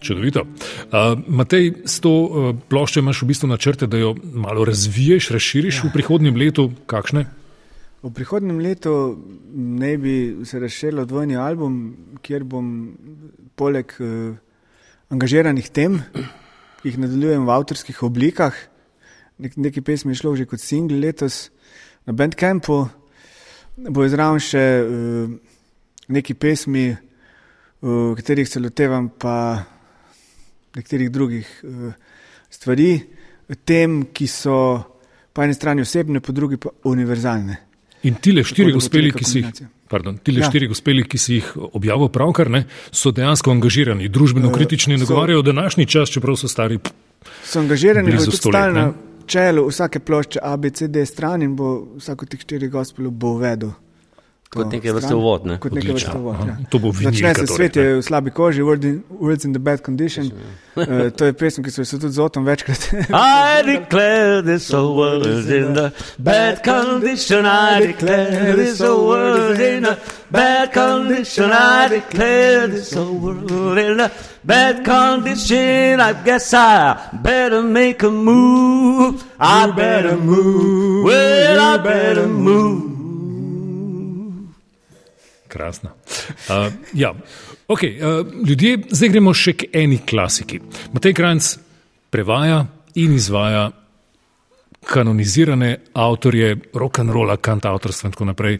[0.00, 0.40] Čudovito.
[0.40, 5.80] Uh, Matej, s to uh, ploščo imaš v bistvu načrte, da jo malo razviješ, razširiš
[5.80, 5.88] ja.
[5.88, 6.70] v prihodnjem letu.
[6.86, 7.24] Kakšne?
[8.02, 8.92] V prihodnem letu
[9.54, 10.14] naj bi
[10.44, 12.68] se razširil dvojni album, kjer bom
[13.56, 14.36] poleg uh,
[15.12, 16.00] angažiranih tem,
[16.80, 18.54] ki jih nadaljujem v avtorskih oblikah,
[19.38, 21.48] nek, neki pesmi je šlo že kot single letos
[22.06, 22.82] na Bandcampu,
[23.88, 25.30] bo izraven še uh,
[26.08, 26.90] neki pesmi,
[27.78, 29.62] v katerih se lotevam pa
[30.74, 31.92] nekaterih drugih uh,
[32.50, 32.98] stvari,
[33.64, 34.56] tem, ki so
[35.32, 37.56] po eni strani osebne, po drugi pa univerzalne.
[38.08, 39.66] In tile štiri neka ki si jih.
[39.88, 40.48] Pardon, tile Ja.
[40.50, 45.42] štiri gospeli, ki si jih objavil pravkar, ne, so dejansko angažirani, družbeno kritični, so- nagovarjajo
[45.42, 46.78] današnji čas, čeprav so stari.
[47.44, 48.80] So angažirani, let, stali ne?
[48.80, 48.92] na
[49.26, 53.70] čelu vsake plošče ABCD stran in bo vsako teh štirih gospelov bo uvedel.
[54.48, 55.58] Kot neke vrste uvod, ne?
[55.60, 55.94] Kot Odlično.
[55.94, 56.36] vrste uvod.
[56.46, 56.56] Ja.
[57.10, 60.30] Začne se torej, svet je v slabi koži, World in, World's in the bad condition.
[60.76, 62.88] Uh, to je pesem, ki so jo tudi z Otom večkrat.
[63.12, 67.44] I declare this whole world is in the bad condition.
[67.44, 69.96] I declare this whole world in a
[70.30, 71.52] bad condition.
[71.52, 74.10] I declare this whole world in a
[74.44, 76.00] bad condition.
[76.00, 79.24] I guess I better make a move.
[79.38, 81.04] I better move.
[81.04, 82.97] Well, I better move.
[85.48, 85.90] Krasno.
[86.48, 87.14] Uh, ja.
[87.68, 90.60] okay, uh, ljudje, zdaj gremo še k eni klasiki.
[90.92, 91.50] Matej Krajc
[92.10, 92.64] prevaja
[93.00, 93.68] in izvaja
[94.88, 98.58] kanonizirane avtorje rock'n'rolla, kantautorstva in tako naprej.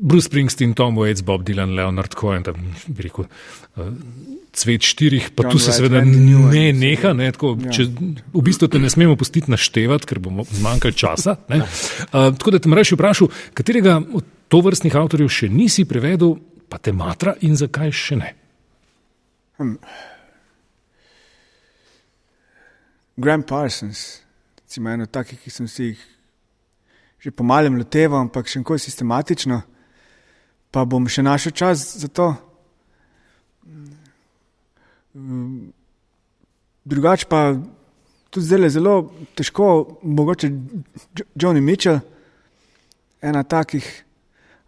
[0.00, 3.26] Bruce Springsteen, Tom Waits, Bob Dylan, Leonard Cohen, da bi rekel.
[3.76, 3.90] Uh,
[4.50, 7.70] Cvet štirih, pa John tu se seveda ne neha, ne, tako, Ja.
[7.70, 7.84] če,
[8.34, 11.36] v bistvu te ne smemo pustiti naštevati, ker bomo zmanjkali časa.
[11.52, 11.60] ne.
[11.60, 16.34] Uh, tako da te moraš vprašati, katerega od tovrstnih avtorjev še nisi prevedel,
[16.68, 18.32] pa te matra in zakaj še ne?
[23.16, 24.20] Graham Parsons,
[24.62, 26.00] recimo eno takih, ki sem si jih
[27.20, 29.58] že po malem loteval, ampak še enkoli sistematično,
[30.70, 32.34] pa bom še našel čas za to.
[36.84, 37.54] Drugače pa
[38.30, 40.48] tudi je zelo težko, mogoče
[41.18, 42.00] Jo- Johnny Mitchell,
[43.22, 44.04] ena takih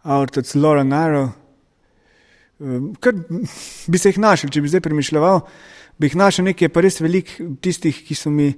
[0.03, 1.31] avtorjev, tudi Laura Naro.
[2.99, 3.13] Kar
[3.87, 5.41] bi se jih našel, če bi zdaj premišljal,
[5.97, 7.31] bi jih našel nekaj, pa res velik
[7.61, 8.53] tistih, ki so mi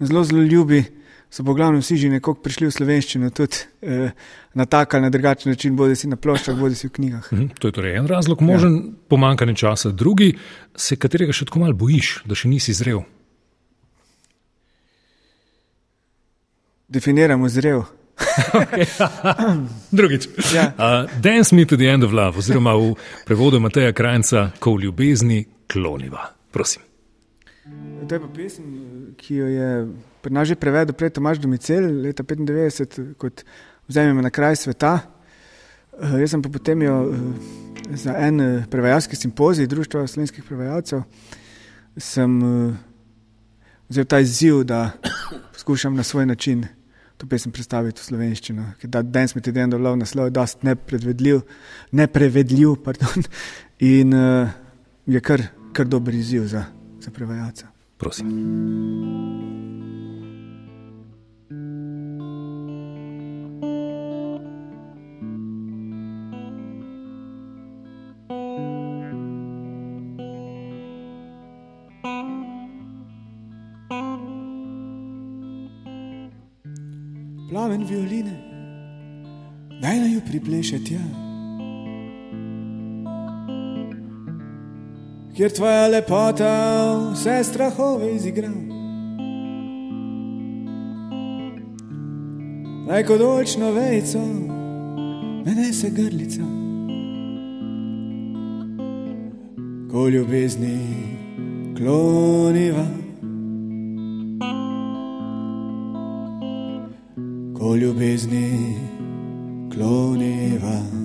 [0.00, 0.84] zelo, zelo ljubi.
[1.30, 4.10] So po glavnem vsi že nekoliko prišli v slovenščino, tudi eh,
[4.54, 7.30] na tak ali na drugačen način, bodi si na ploščah, bodi si v knjigah.
[7.32, 8.82] Mhm, To je torej en razlog, možen ja.
[9.08, 10.34] pomankanje časa, drugi,
[10.74, 13.06] se katerega še tako malo bojiš, da še nisi zrel.
[16.90, 17.86] Definiramo zrel.
[19.98, 20.26] Drugič.
[20.52, 20.74] Ja.
[20.74, 24.90] Uh, Dance me to the end of love, oziroma v prevodu Mateja Krajca, ko v
[24.90, 26.34] ljubezni kloniva.
[26.50, 26.89] Prosim.
[28.08, 28.66] To je pa pesem,
[29.16, 29.70] ki jo je
[30.20, 33.44] pri nas že prevedel prej Tomaž Domicel leta 95 kot
[33.90, 35.00] Vzemi me na kraj sveta.
[35.98, 41.02] Eh, Jaz sem pa potem jo eh, za en eh, prevajalski simpozij Društva slovenskih prevajalcev
[41.98, 42.38] sem
[43.90, 44.92] vzel ta izziv, da
[45.52, 46.64] poskušam na svoj način
[47.18, 48.64] to pesem predstaviti v slovenščino.
[48.82, 51.40] Da to the end of love naslov je dost nepredvedljiv,
[51.92, 53.24] neprevedljiv, pardon,
[53.78, 54.48] in uh,
[55.06, 55.42] je kar,
[55.72, 56.64] kar dober izziv za,
[57.00, 57.66] za prevajalca.
[57.98, 58.28] Prosim.
[77.50, 78.34] plamen violine,
[79.82, 81.29] naj naj jo pripleše tja.
[85.36, 86.52] Kjer tvoja lepota
[87.12, 88.50] vse strahove izigra.
[92.88, 94.18] Naj kot očno vejco,
[95.46, 96.42] mene se grlica.
[99.92, 100.78] Ko ljubezni
[101.76, 102.86] kloniva.
[107.58, 108.76] Ko ljubezni
[109.72, 110.99] kloniva.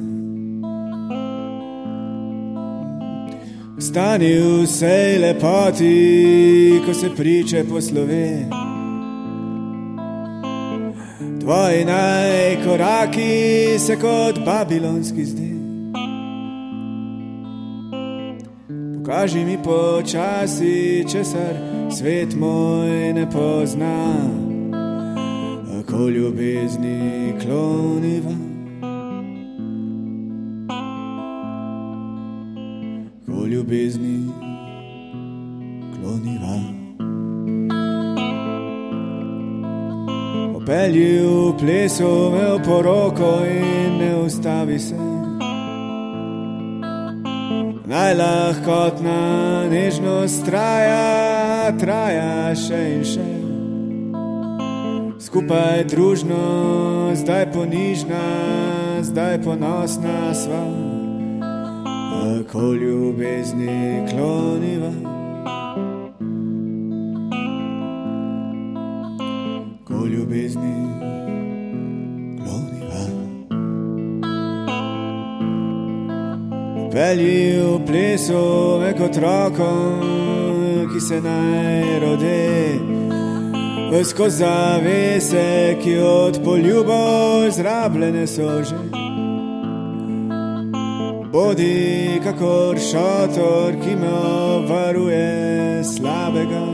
[3.86, 8.46] Stani vsej lepoti, ko se priče po Sloveniji.
[11.40, 15.52] Tvoji najkoraki se kot babilonski zdi.
[18.98, 21.54] Pokaži mi počasi, česar
[21.98, 24.16] svet moj ne pozna,
[25.92, 28.55] ko ljubezni kloniva.
[33.66, 34.32] Ljubezni
[35.94, 36.58] kloniva.
[40.66, 44.96] Pelji v plesu, me v poroko in ne ustavi se.
[47.86, 53.30] Najlahkotna nežnost traja, traja še in še.
[55.22, 58.26] Skupaj družno, zdaj ponižna,
[59.06, 60.66] zdaj ponosna sva,
[62.52, 64.92] ko ljubezni kloniva.
[69.84, 70.76] Ko ljubezni
[72.44, 73.04] kloniva.
[76.92, 79.72] Pelji v plesu, me kot roko,
[80.94, 82.46] ki se naj rode.
[84.04, 89.05] Skozi zavese, ki od poljubov zrabljene so že.
[91.36, 94.12] Bodi kakor šotor, ki me
[94.70, 96.68] varuje slabega,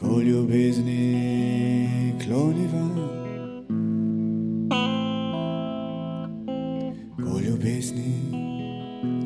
[0.00, 1.04] ko ljubezni
[2.24, 2.86] kloniva.
[7.20, 8.14] Ko ljubezni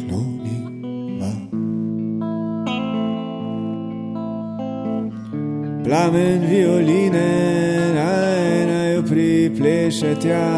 [0.03, 1.33] kloniva.
[5.85, 7.31] Plamen violine
[7.95, 10.51] naj naj jo pripleše tja,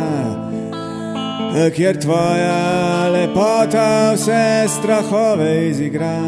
[1.57, 6.21] kjer tvoja lepota vse strahove izigra.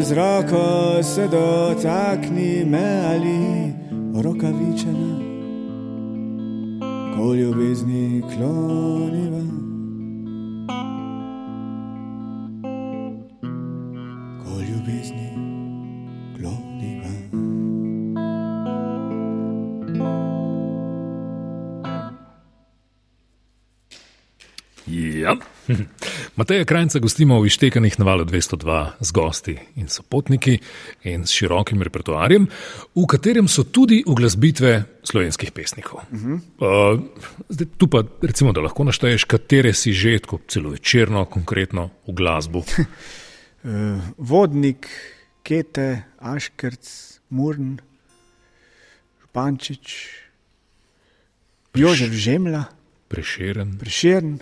[0.00, 3.72] Z roko se dotakni me ali
[4.22, 5.12] rokavičena,
[7.16, 9.61] ko ljubezni kloniva.
[26.38, 30.58] Mateja Krajnca gostimo v Ištekanih na valu 202 z gosti in sopotniki
[31.04, 32.48] in s širokim repertoarjem,
[32.94, 36.00] v katerem so tudi uglasbitve slovenskih pesnikov.
[36.12, 36.40] Uh -huh.
[36.94, 37.00] uh,
[37.48, 42.12] zdaj, tu pa recimo, da lahko našteješ, katere si že, tako celo večerno, konkretno v
[42.12, 42.58] glasbu.
[42.68, 44.88] uh, vodnik,
[45.42, 47.78] Kete, Aškrc, Murn,
[49.20, 50.08] Župančič,
[51.74, 52.64] Jožef Žemla,
[53.08, 54.38] Preširen, Prešern,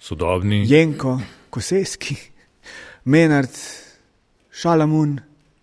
[0.00, 0.64] sodobni.
[0.68, 1.20] Jenko,
[1.50, 2.16] Koseski,
[3.04, 3.50] Menard,
[4.52, 5.18] Šalamun,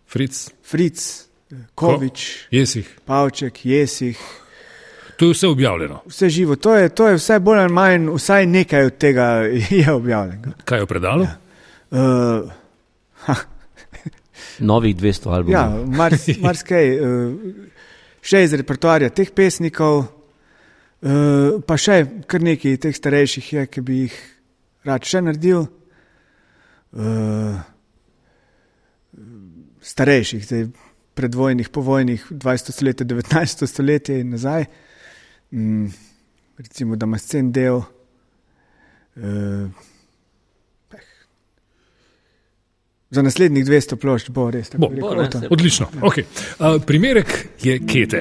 [0.08, 1.28] Fric, Fric,
[1.76, 3.00] Kovič, Jesih.
[3.06, 4.20] Pavček, Jesih.
[5.18, 6.02] To je vse objavljeno.
[6.06, 9.26] Vse živo, to je, to je vse bolj ali manj, vsaj nekaj od tega
[9.82, 10.54] je objavljeno.
[10.66, 11.24] Kaj je v predalu?
[11.24, 11.38] Ja.
[11.92, 13.38] Uh,
[14.60, 15.54] Novih 200 albumov.
[15.54, 17.34] Ja, mars, marsikaj, uh,
[18.22, 20.06] še iz repertoarja teh pesnikov,
[21.02, 24.18] uh, pa še kar nekaj teh starejših je, ki bi jih
[24.84, 25.68] rad še naredil.
[26.92, 27.58] Uh,
[29.82, 30.66] starejših, zdaj
[31.14, 32.72] predvojnih, povojnih, 20.
[32.72, 33.66] stoletje, 19.
[33.66, 34.66] stoletje in nazaj.
[35.52, 35.88] Mm,
[36.58, 37.82] recimo, da ima scen del.
[39.16, 39.70] Uh,
[43.10, 44.82] Za naslednjih 200 plošč bo res tako.
[44.82, 45.40] Bo, rekel, bo, ne, to.
[45.40, 45.86] se- Odlično.
[46.02, 46.26] Okay.
[46.60, 47.30] Uh, primerek
[47.64, 48.20] je Kete.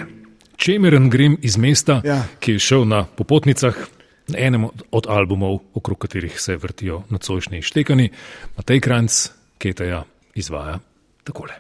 [0.57, 2.23] Čemeren grem iz mesta, Ja.
[2.41, 3.77] ki je šel na popotnicah,
[4.29, 8.11] na enem od, albumov, okrog katerih se vrtijo nocojšnji štekani.
[8.57, 9.29] Matej Kranc,
[9.59, 10.05] Keteja,
[10.35, 10.79] izvaja
[11.25, 11.55] takole.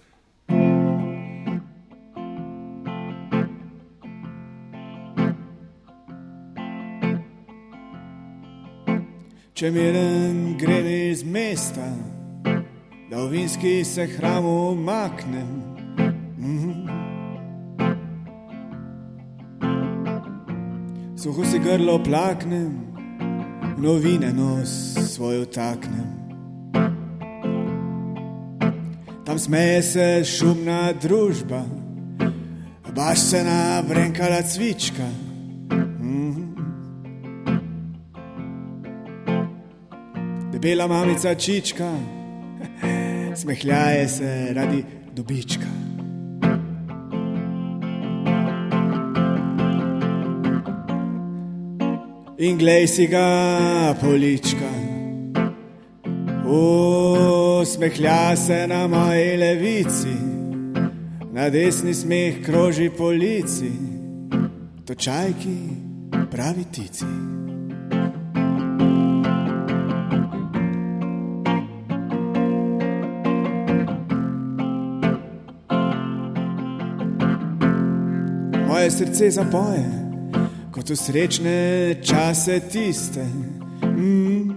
[9.57, 11.87] Če miren grem iz mesta,
[13.09, 15.49] da v vinski se hramu umaknem.
[16.39, 17.16] Mhm.
[21.27, 22.71] Suho si grlo plaknem,
[23.79, 26.07] novine nos svojo taknem.
[29.27, 31.65] Tam smeje se šumna družba,
[32.95, 35.09] baš se nabrenkala cvička.
[40.53, 41.91] Debela mamica čička
[43.41, 44.85] smehljaje se radi
[45.15, 45.76] dobička.
[52.47, 54.71] In glej si ga polička,
[56.47, 60.15] usmehlja se na moji levici,
[61.33, 63.73] na desni smeh kroži po lici,
[64.87, 65.59] točajki
[66.31, 67.11] pravi tici.
[78.69, 80.06] Moje srce zapoje,
[80.87, 83.25] kot v srečne čase tiste.
[83.83, 84.55] Mm.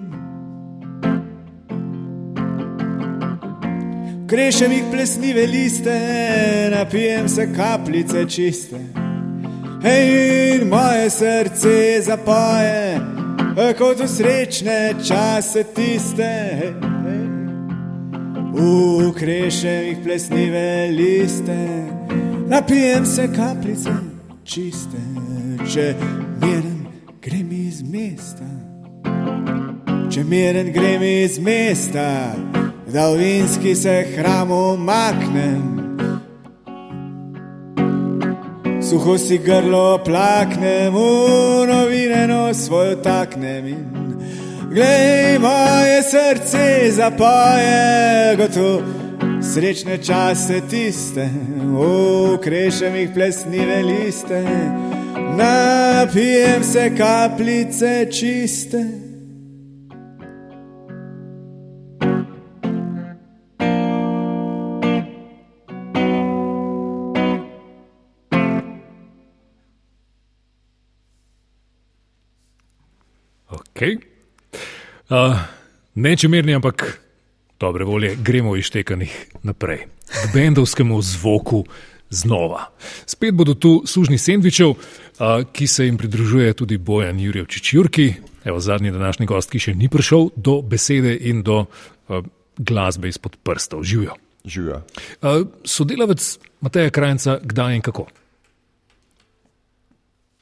[4.30, 5.98] Kreševih plesnive liste,
[6.70, 8.78] napijem se kapljice čiste.
[9.82, 13.02] Hej, in moje srce zapoje,
[13.78, 16.30] kot v srečne čase tiste.
[18.54, 21.58] V kreševih plesnive liste,
[22.48, 24.20] napijem se kapljice
[24.50, 24.98] čiste,
[25.70, 25.94] če
[26.42, 26.86] miren
[27.22, 28.48] grem iz mesta.
[30.10, 32.34] Če miren grem iz mesta,
[32.90, 35.78] da v vinski se hramu maknem.
[38.82, 44.00] Suho si grlo plaknem, v novineno svojo taknem in
[44.70, 48.82] glej, moje srce zapoje, gotovo
[49.42, 51.30] srečne čase tiste,
[51.64, 54.44] v krešemih plesnive liste,
[55.40, 58.86] napijem se kapljice čiste.
[73.50, 73.98] Okay.
[75.10, 75.40] Uh,
[75.96, 77.00] Nečemerni, ampak
[77.60, 79.88] dobre volje, gremo iztekanih naprej.
[80.10, 81.64] K bendovskemu zvoku
[82.10, 82.66] znova.
[83.06, 84.74] Spet bodo tu sužni sendvičev,
[85.52, 88.14] ki se jim pridružuje tudi Bojan Jurjevčič Jurki.
[88.44, 91.66] Evo, zadnji današnji gost, ki še ni prišel do besede in do
[92.58, 93.84] glasbe izpod prstov.
[93.84, 94.16] Živijo.
[94.46, 94.82] Živijo.
[95.64, 98.08] Sodelavec Mateja Krajnca, kdaj in kako?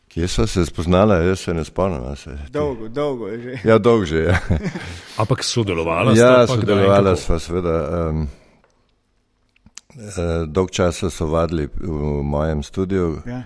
[0.08, 2.16] Kje so se spoznala, jaz se ne spomnim.
[2.16, 2.38] Se.
[2.50, 3.70] Dolgo, dolgo je že.
[3.70, 4.18] Ja, dolgo že.
[4.18, 4.40] Ja,
[5.22, 7.76] Ampak sodelovala ja kdaj in sodelovala sva seveda.
[8.10, 8.24] Um,
[9.94, 13.44] uh, dolg časa so vadili v mojem studiu, Ja.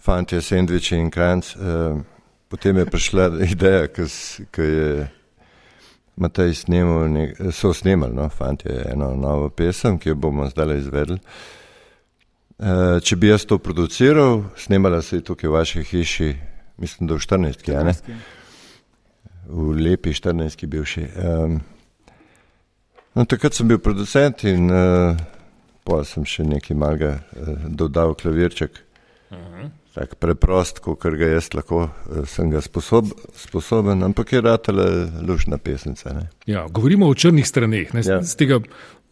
[0.00, 1.54] Fantje, sendviči in kranc.
[1.56, 2.00] Uh,
[2.48, 5.08] potem je prišla ideja, ki je
[6.20, 11.16] Matej snemal, nek, so snemali, no, fantje, eno novo pesem, ki jo bomo zdaj izvedli.
[12.60, 16.28] Uh, če bi jaz to produciral, snemala se je tukaj v vaši hiši,
[16.76, 17.64] mislim, da v 14.
[17.72, 17.94] Ja, ne?
[19.48, 20.66] v lepi 14.
[20.66, 21.06] bivši.
[21.16, 21.56] Um,
[23.14, 25.16] no, takrat sem bil producent in uh,
[25.88, 28.82] pa sem še nekaj malega uh, dodal klavirček.
[29.94, 34.86] Tak preprost, kot ga jaz lahko, uh, sem ga sposob, sposoben, ampak je ratela
[35.26, 36.12] lušna pesnica.
[36.14, 36.28] Ne?
[36.46, 38.20] Ja, govorimo o črnih straneh, ne, ja.
[38.22, 38.60] z tega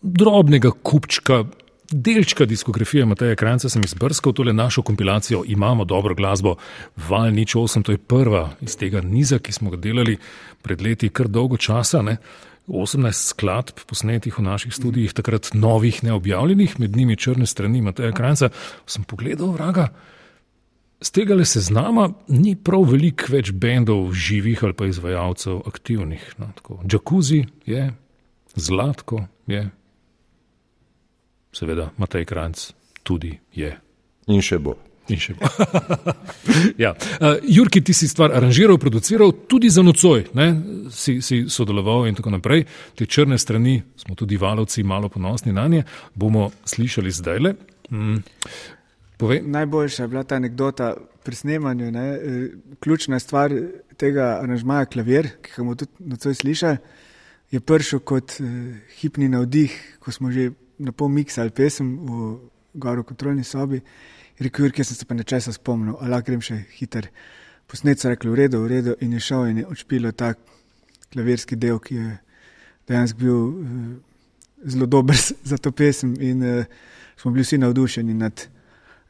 [0.03, 1.45] drobnega kupčka.
[1.89, 6.59] Delčka diskografije Mateja Kranca sem izbrskal, tole našo kompilacijo Imamo dobro glasbo,
[7.09, 10.19] Val nič 8, to je prva iz tega niza, ki smo ga delali
[10.63, 12.03] pred leti kar dolgo časa.
[12.05, 12.19] Ne.
[12.69, 18.51] 18 skladb posnetih v naših studijih, takrat novih, neobjavljenih, med njimi črne strani Mateja Kranca.
[18.87, 19.89] Sem pogledal, vraga,
[21.01, 26.25] z tega le seznama ni prav veliko več bendov živih ali pa izvajalcev aktivnih.
[26.39, 26.81] No, tako.
[26.91, 27.93] Jacuzzi je,
[28.59, 29.69] Zlatko je,
[31.55, 32.71] seveda Matej Kranc
[33.03, 33.71] tudi je.
[34.29, 34.75] In še bo.
[35.09, 35.49] In še bo.
[36.85, 36.93] ja.
[36.93, 40.49] uh, Jurki, ti si stvar aranžiral, produciral, tudi za nocoj, ne?
[40.93, 42.67] si, si sodeloval in tako naprej.
[42.99, 47.55] Te črne strani smo tudi valovci malo ponosni na nje, bomo slišali zdaj le.
[47.89, 48.21] Mm.
[49.19, 51.91] Povej, Najboljša je bila ta anekdota pri snemanju.
[51.91, 52.07] Ne?
[52.15, 52.49] eh,
[52.81, 53.53] Ključna stvar
[53.97, 56.77] tega aranžmaja klavir, ki ga bomo tudi nocoj slišali,
[57.51, 62.37] je prišel kot eh, hipni navdih, ko smo že na pol miksali pesem v
[62.75, 63.83] goro kontrolni sobi.
[64.39, 67.09] Je Rekel, ker sem se pa nečesa spomnil, ali lahko grem še hiter.
[67.67, 70.35] Posnet so rekli, v redu, v redu, in je šel in je odšpilo ta
[71.11, 72.13] klavirski del, ki je
[72.89, 73.89] dejansko bil eh,
[74.71, 75.19] zelo dober
[75.51, 76.71] za to pesem, in eh,
[77.19, 78.47] smo bili vsi navdušeni nad,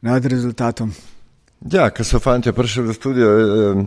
[0.01, 0.93] nad rezultatom.
[1.71, 3.83] Ja, ko so fanti prišli v studio, eh,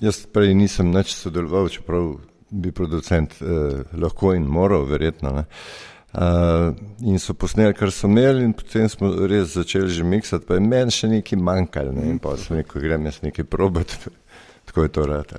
[0.00, 2.14] jaz prej nisem nič sodeloval, čeprav
[2.50, 5.34] bi producent eh, lahko in moral, verjetno.
[5.40, 5.46] Ne.
[6.16, 6.70] Uh,
[7.04, 10.62] in so posneli, kar so imeli, in potem smo res začeli že miksati, pa je
[10.64, 11.92] meni še nekaj manjkalo.
[11.92, 13.98] Ne, in pa sem rekel, grem jaz nekaj probati.
[14.66, 15.34] Tako je to rad.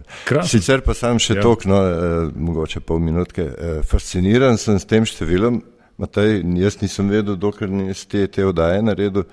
[0.45, 1.39] Sicer pa sam še Ja.
[1.39, 1.47] ja.
[1.47, 5.63] tok, no, eh, mogoče pol minutke, eh, fasciniran sem s tem številom
[5.97, 9.23] Matej, jaz nisem vedel, dokler nisi te, te odaje naredil,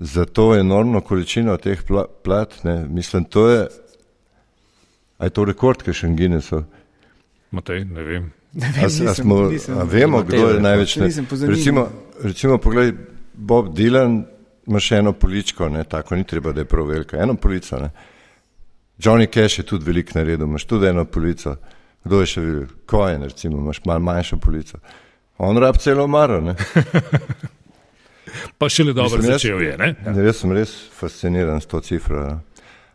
[0.00, 3.66] za to enormno količino teh pla, plat, ne, mislim, to je,
[5.18, 6.62] a je to rekord, ki še en Guinnessov.
[7.50, 8.30] Matej, ne vem.
[8.52, 9.36] Ne A, s- a smo,
[9.70, 10.96] a vemo, kdo je največ.
[10.96, 11.46] Nisem Ne?
[11.46, 11.84] Recimo,
[12.18, 12.94] recimo poglej,
[13.34, 14.24] Bob Dylan
[14.66, 17.78] ima še eno poličko, ne, tako ni treba, da je prav velika, eno polico.
[17.78, 17.90] Ne.
[18.98, 21.56] Johnny Cash je tudi velik naredil, imaš tudi eno polico.
[22.04, 22.66] Kdo je še videl?
[22.86, 24.78] Cohen, recimo, imaš malo manjšo polico.
[25.38, 26.40] On rab celo maro,
[28.58, 29.94] Pa šele dobro Mislim, jaz- začel je, ne?
[30.06, 32.26] Ne, Jaz sem res fasciniran s to cifro.
[32.26, 32.38] ne.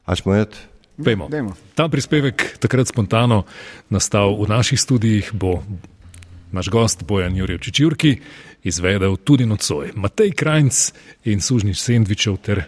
[0.05, 0.53] A smo jed?
[0.97, 1.27] Vemo.
[1.27, 1.55] Dajmo.
[1.75, 3.43] Ta prispevek, takrat spontano
[3.89, 5.63] nastal v naših studijih, bo
[6.51, 8.21] naš gost Bojan Jurjev Čičurki
[8.63, 9.91] izvedel tudi nocoj.
[9.95, 10.93] Matej Krajnc
[11.25, 12.63] in sužnič sendvičev ter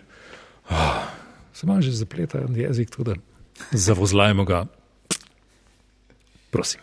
[0.70, 1.08] oh,
[1.54, 3.16] se ima že zapleta jezik, tudi
[3.72, 4.66] zavozlajmo ga.
[6.52, 6.82] Prosim.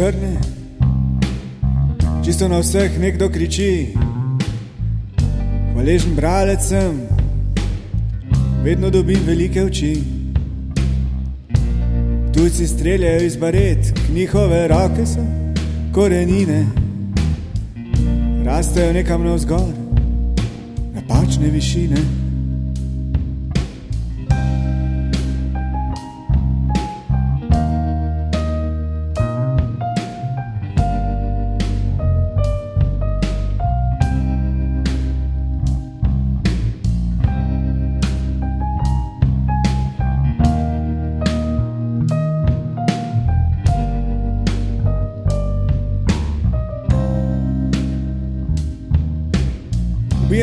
[0.00, 0.40] Črne,
[2.24, 3.92] čisto na vseh nekdo kriči.
[5.76, 7.04] Hvaležen bralec sem,
[8.64, 10.00] vedno dobim velike oči.
[12.32, 15.20] Tujci streljajo iz baret, njihove roke so
[15.92, 16.64] korenine,
[18.44, 19.68] rastejo nekam navzgor,
[20.96, 22.19] napačne višine.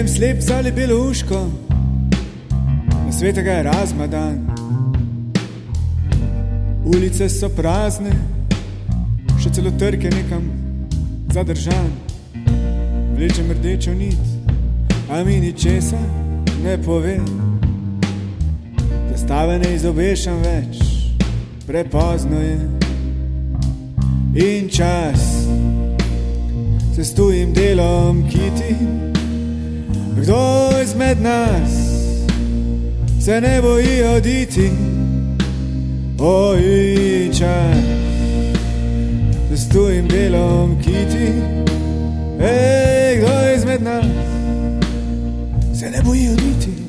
[0.07, 1.49] Ubijem slep ali belo uško,
[3.05, 4.47] na svetega je razmadan.
[6.85, 8.11] Ulice so prazne,
[9.41, 10.45] še celo trg je nekam
[11.33, 11.89] zadržan.
[13.17, 14.23] Vlečem rdečo nit,
[15.11, 15.99] a mi ničesa
[16.63, 17.17] ne pove.
[19.11, 20.79] Zastave ne izobešam več,
[21.67, 22.57] prepozno je.
[24.35, 25.27] In čas
[26.95, 29.06] se s tujim delom kiti.
[30.21, 31.71] Kdo izmed nas
[33.21, 34.71] se ne boji oditi?
[36.19, 36.61] Oj,
[37.31, 37.77] čas,
[39.49, 41.31] da s tujim delom kiti.
[42.39, 44.05] Ej, kdo izmed nas
[45.79, 46.86] se ne boji oditi?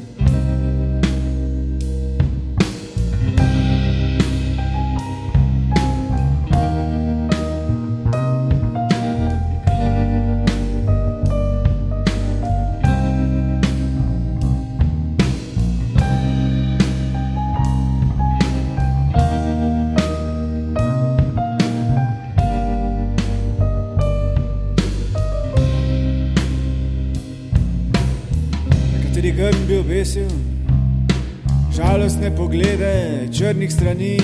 [33.69, 34.19] Črnih strani,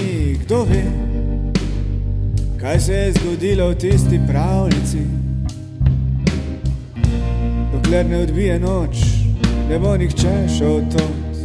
[0.45, 0.83] kdo ve,
[2.61, 4.99] kaj se je zgodilo v tisti pravljici.
[7.73, 8.97] Dokler ne odbije noč,
[9.69, 11.37] ne bo nihče šel tot.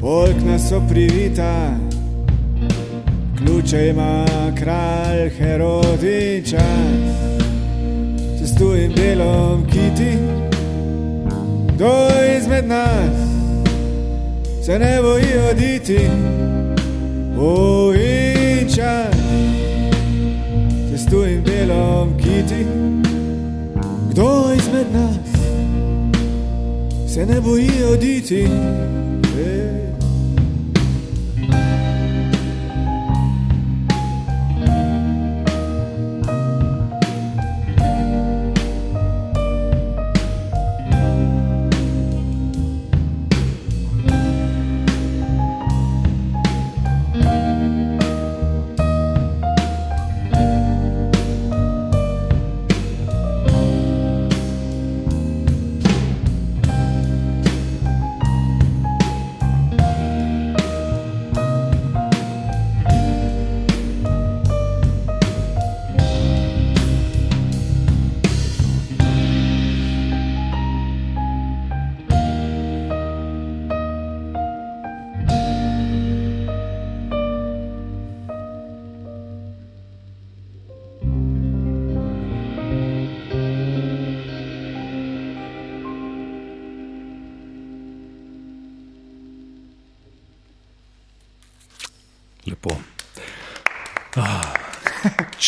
[0.00, 1.76] Polkna so privita,
[3.38, 4.24] ključe ima
[4.58, 7.18] kralj Herod in čas,
[8.38, 10.16] se s tujim delom kiti.
[11.74, 12.08] Kdo
[12.38, 13.37] izmed nas
[14.68, 15.98] se ne boji oditi,
[17.38, 19.16] o in čas,
[20.90, 22.66] se s tujim delom kiti.
[24.10, 25.16] Kdo izmed nas
[27.14, 28.46] se ne boji oditi?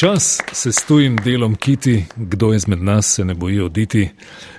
[0.01, 4.09] Čas se s tujim delom kiti, kdo izmed nas se ne boji oditi.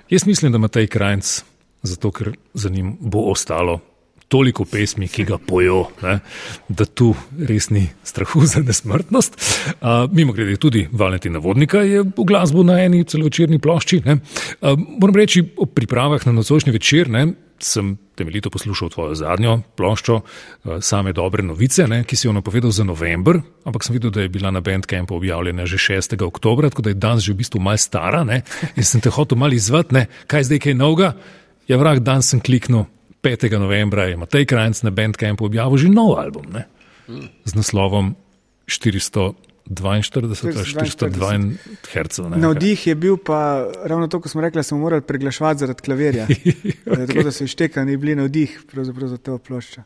[0.09, 1.43] Jaz mislim, da ima taj krajc,
[1.81, 3.79] zato ker za njim bo ostalo
[4.27, 6.19] toliko pesmi, ki ga pojo, ne,
[6.69, 9.41] da tu res ni strahu za nesmrtnost.
[9.67, 14.03] Uh, mimo grede, tudi Valentina Vodnika je v glasbu na eni celovečerni plošči.
[14.05, 17.31] Uh, moram reči, o pripravah na nocojšnji večer ne,
[17.63, 22.71] sem temeljito poslušal tvojo zadnjo ploščo, uh, same dobre novice, ne, ki si jo napovedal
[22.71, 26.17] za november, ampak sem videl, da je bila na Bandcampu objavljena že 6.
[26.25, 28.41] oktober, tako da je danes že v bistvu mal stara ne,
[28.75, 31.13] in sem te hotel mal izvati, kaj zdaj kaj novega.
[31.67, 32.85] Ja, vrag dan sem kliknil,
[33.21, 33.59] 5.
[33.59, 36.65] novembra je Matej Krajnc na Bandcampu objavil že nov album ne?
[37.45, 38.15] z naslovom
[39.71, 41.55] 442 ali 402
[41.93, 42.19] Hz.
[42.37, 46.27] Navdih je bil pa ravno to, ko smo rekli, da smo morali preglaševati zaradi klavirja.
[46.27, 47.07] okay.
[47.07, 48.59] Tako da so ištekani bili navdih
[49.03, 49.83] za to ploščo.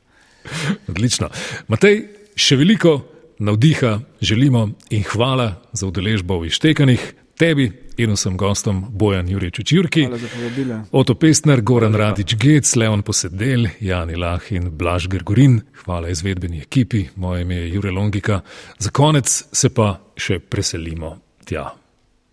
[0.88, 1.30] Odlično.
[1.68, 2.04] Matej,
[2.36, 3.00] še veliko
[3.40, 10.08] navdiha želimo in hvala za udeležbo v ištekanih tebi in vsem gostom Bojan Jurič Čirki,
[10.92, 15.62] Oto Pestner, Goran Radič Gec, Leon Posedel, Jani Lah in Blaž Grgorin.
[15.86, 18.42] Hvala izvedbeni ekipi, moje ime je Jure Longika.
[18.80, 21.16] Za konec se pa še preselimo
[21.46, 21.70] tja,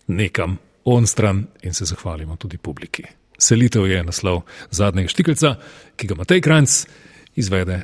[0.07, 3.03] nekam on stran in se zahvalimo tudi publiki.
[3.37, 5.55] Selitev je naslov zadnjega štikelca,
[5.95, 6.83] ki ga Matej Kranc
[7.35, 7.81] izvede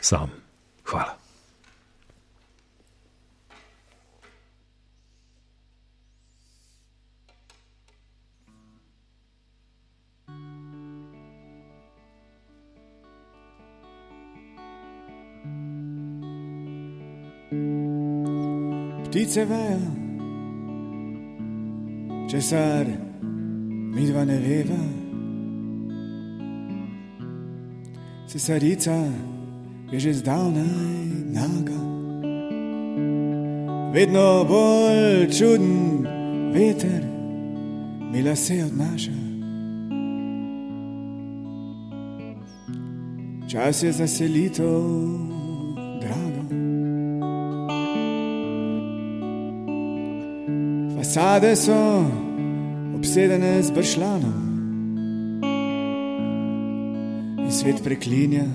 [0.00, 0.30] sam.
[0.88, 1.21] Hvala.
[19.12, 19.92] Ptice vejo,
[22.30, 22.86] česar
[23.92, 24.84] mi dva ne veva.
[28.26, 28.96] Cesarica
[29.92, 31.80] je že zdavnaj naga,
[33.92, 36.08] vedno bolj čuden
[36.56, 37.04] veter
[38.12, 39.18] mi lase odnaša.
[43.48, 45.31] Čas je za selitev.
[51.12, 52.04] Fasade so
[52.96, 54.38] obsedene z bršljanom
[57.38, 58.46] in svet preklinja,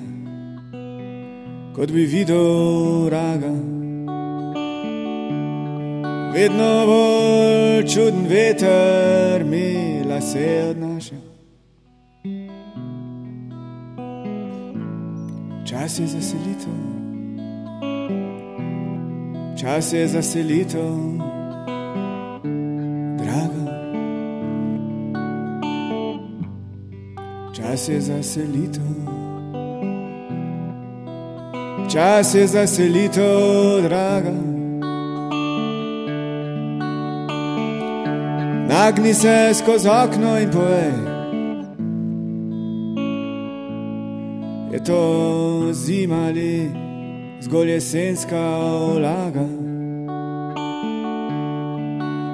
[1.75, 3.53] kot bi videl raga.
[6.33, 11.21] Vedno bolj čuden veter mi lase odnaša.
[15.69, 16.77] Čas je za selitev,
[19.61, 20.21] čas je za
[27.67, 28.83] Čas je za selitev,
[31.91, 34.31] čas je za selitev, draga.
[38.69, 40.93] Nagni se skozi okno in povej,
[44.71, 46.71] je to zima ali
[47.41, 48.57] zgolj jesenska
[48.95, 49.47] vlaga.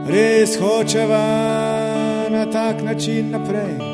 [0.07, 1.25] Res hočeva
[2.29, 3.92] na tak način naprej.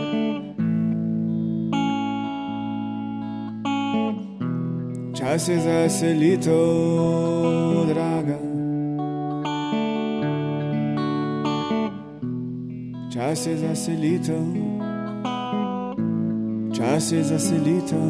[5.30, 6.58] Čas je za selitev,
[7.88, 8.38] draga.
[13.14, 14.42] Čas je za selitev,
[16.74, 18.10] čas je za selitev.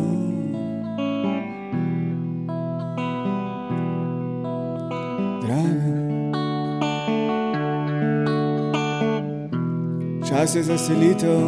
[10.28, 11.42] Čas je za selitev,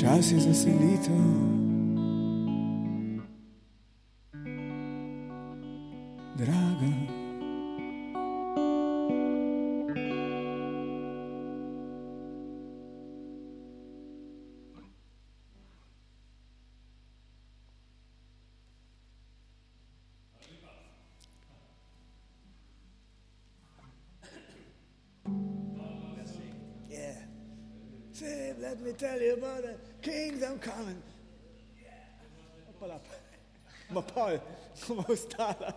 [0.00, 1.59] čas je za selitev.
[30.60, 31.02] coming.
[32.68, 33.00] Opa lá.
[33.90, 34.42] Uma Paula,
[34.86, 35.74] como está lá?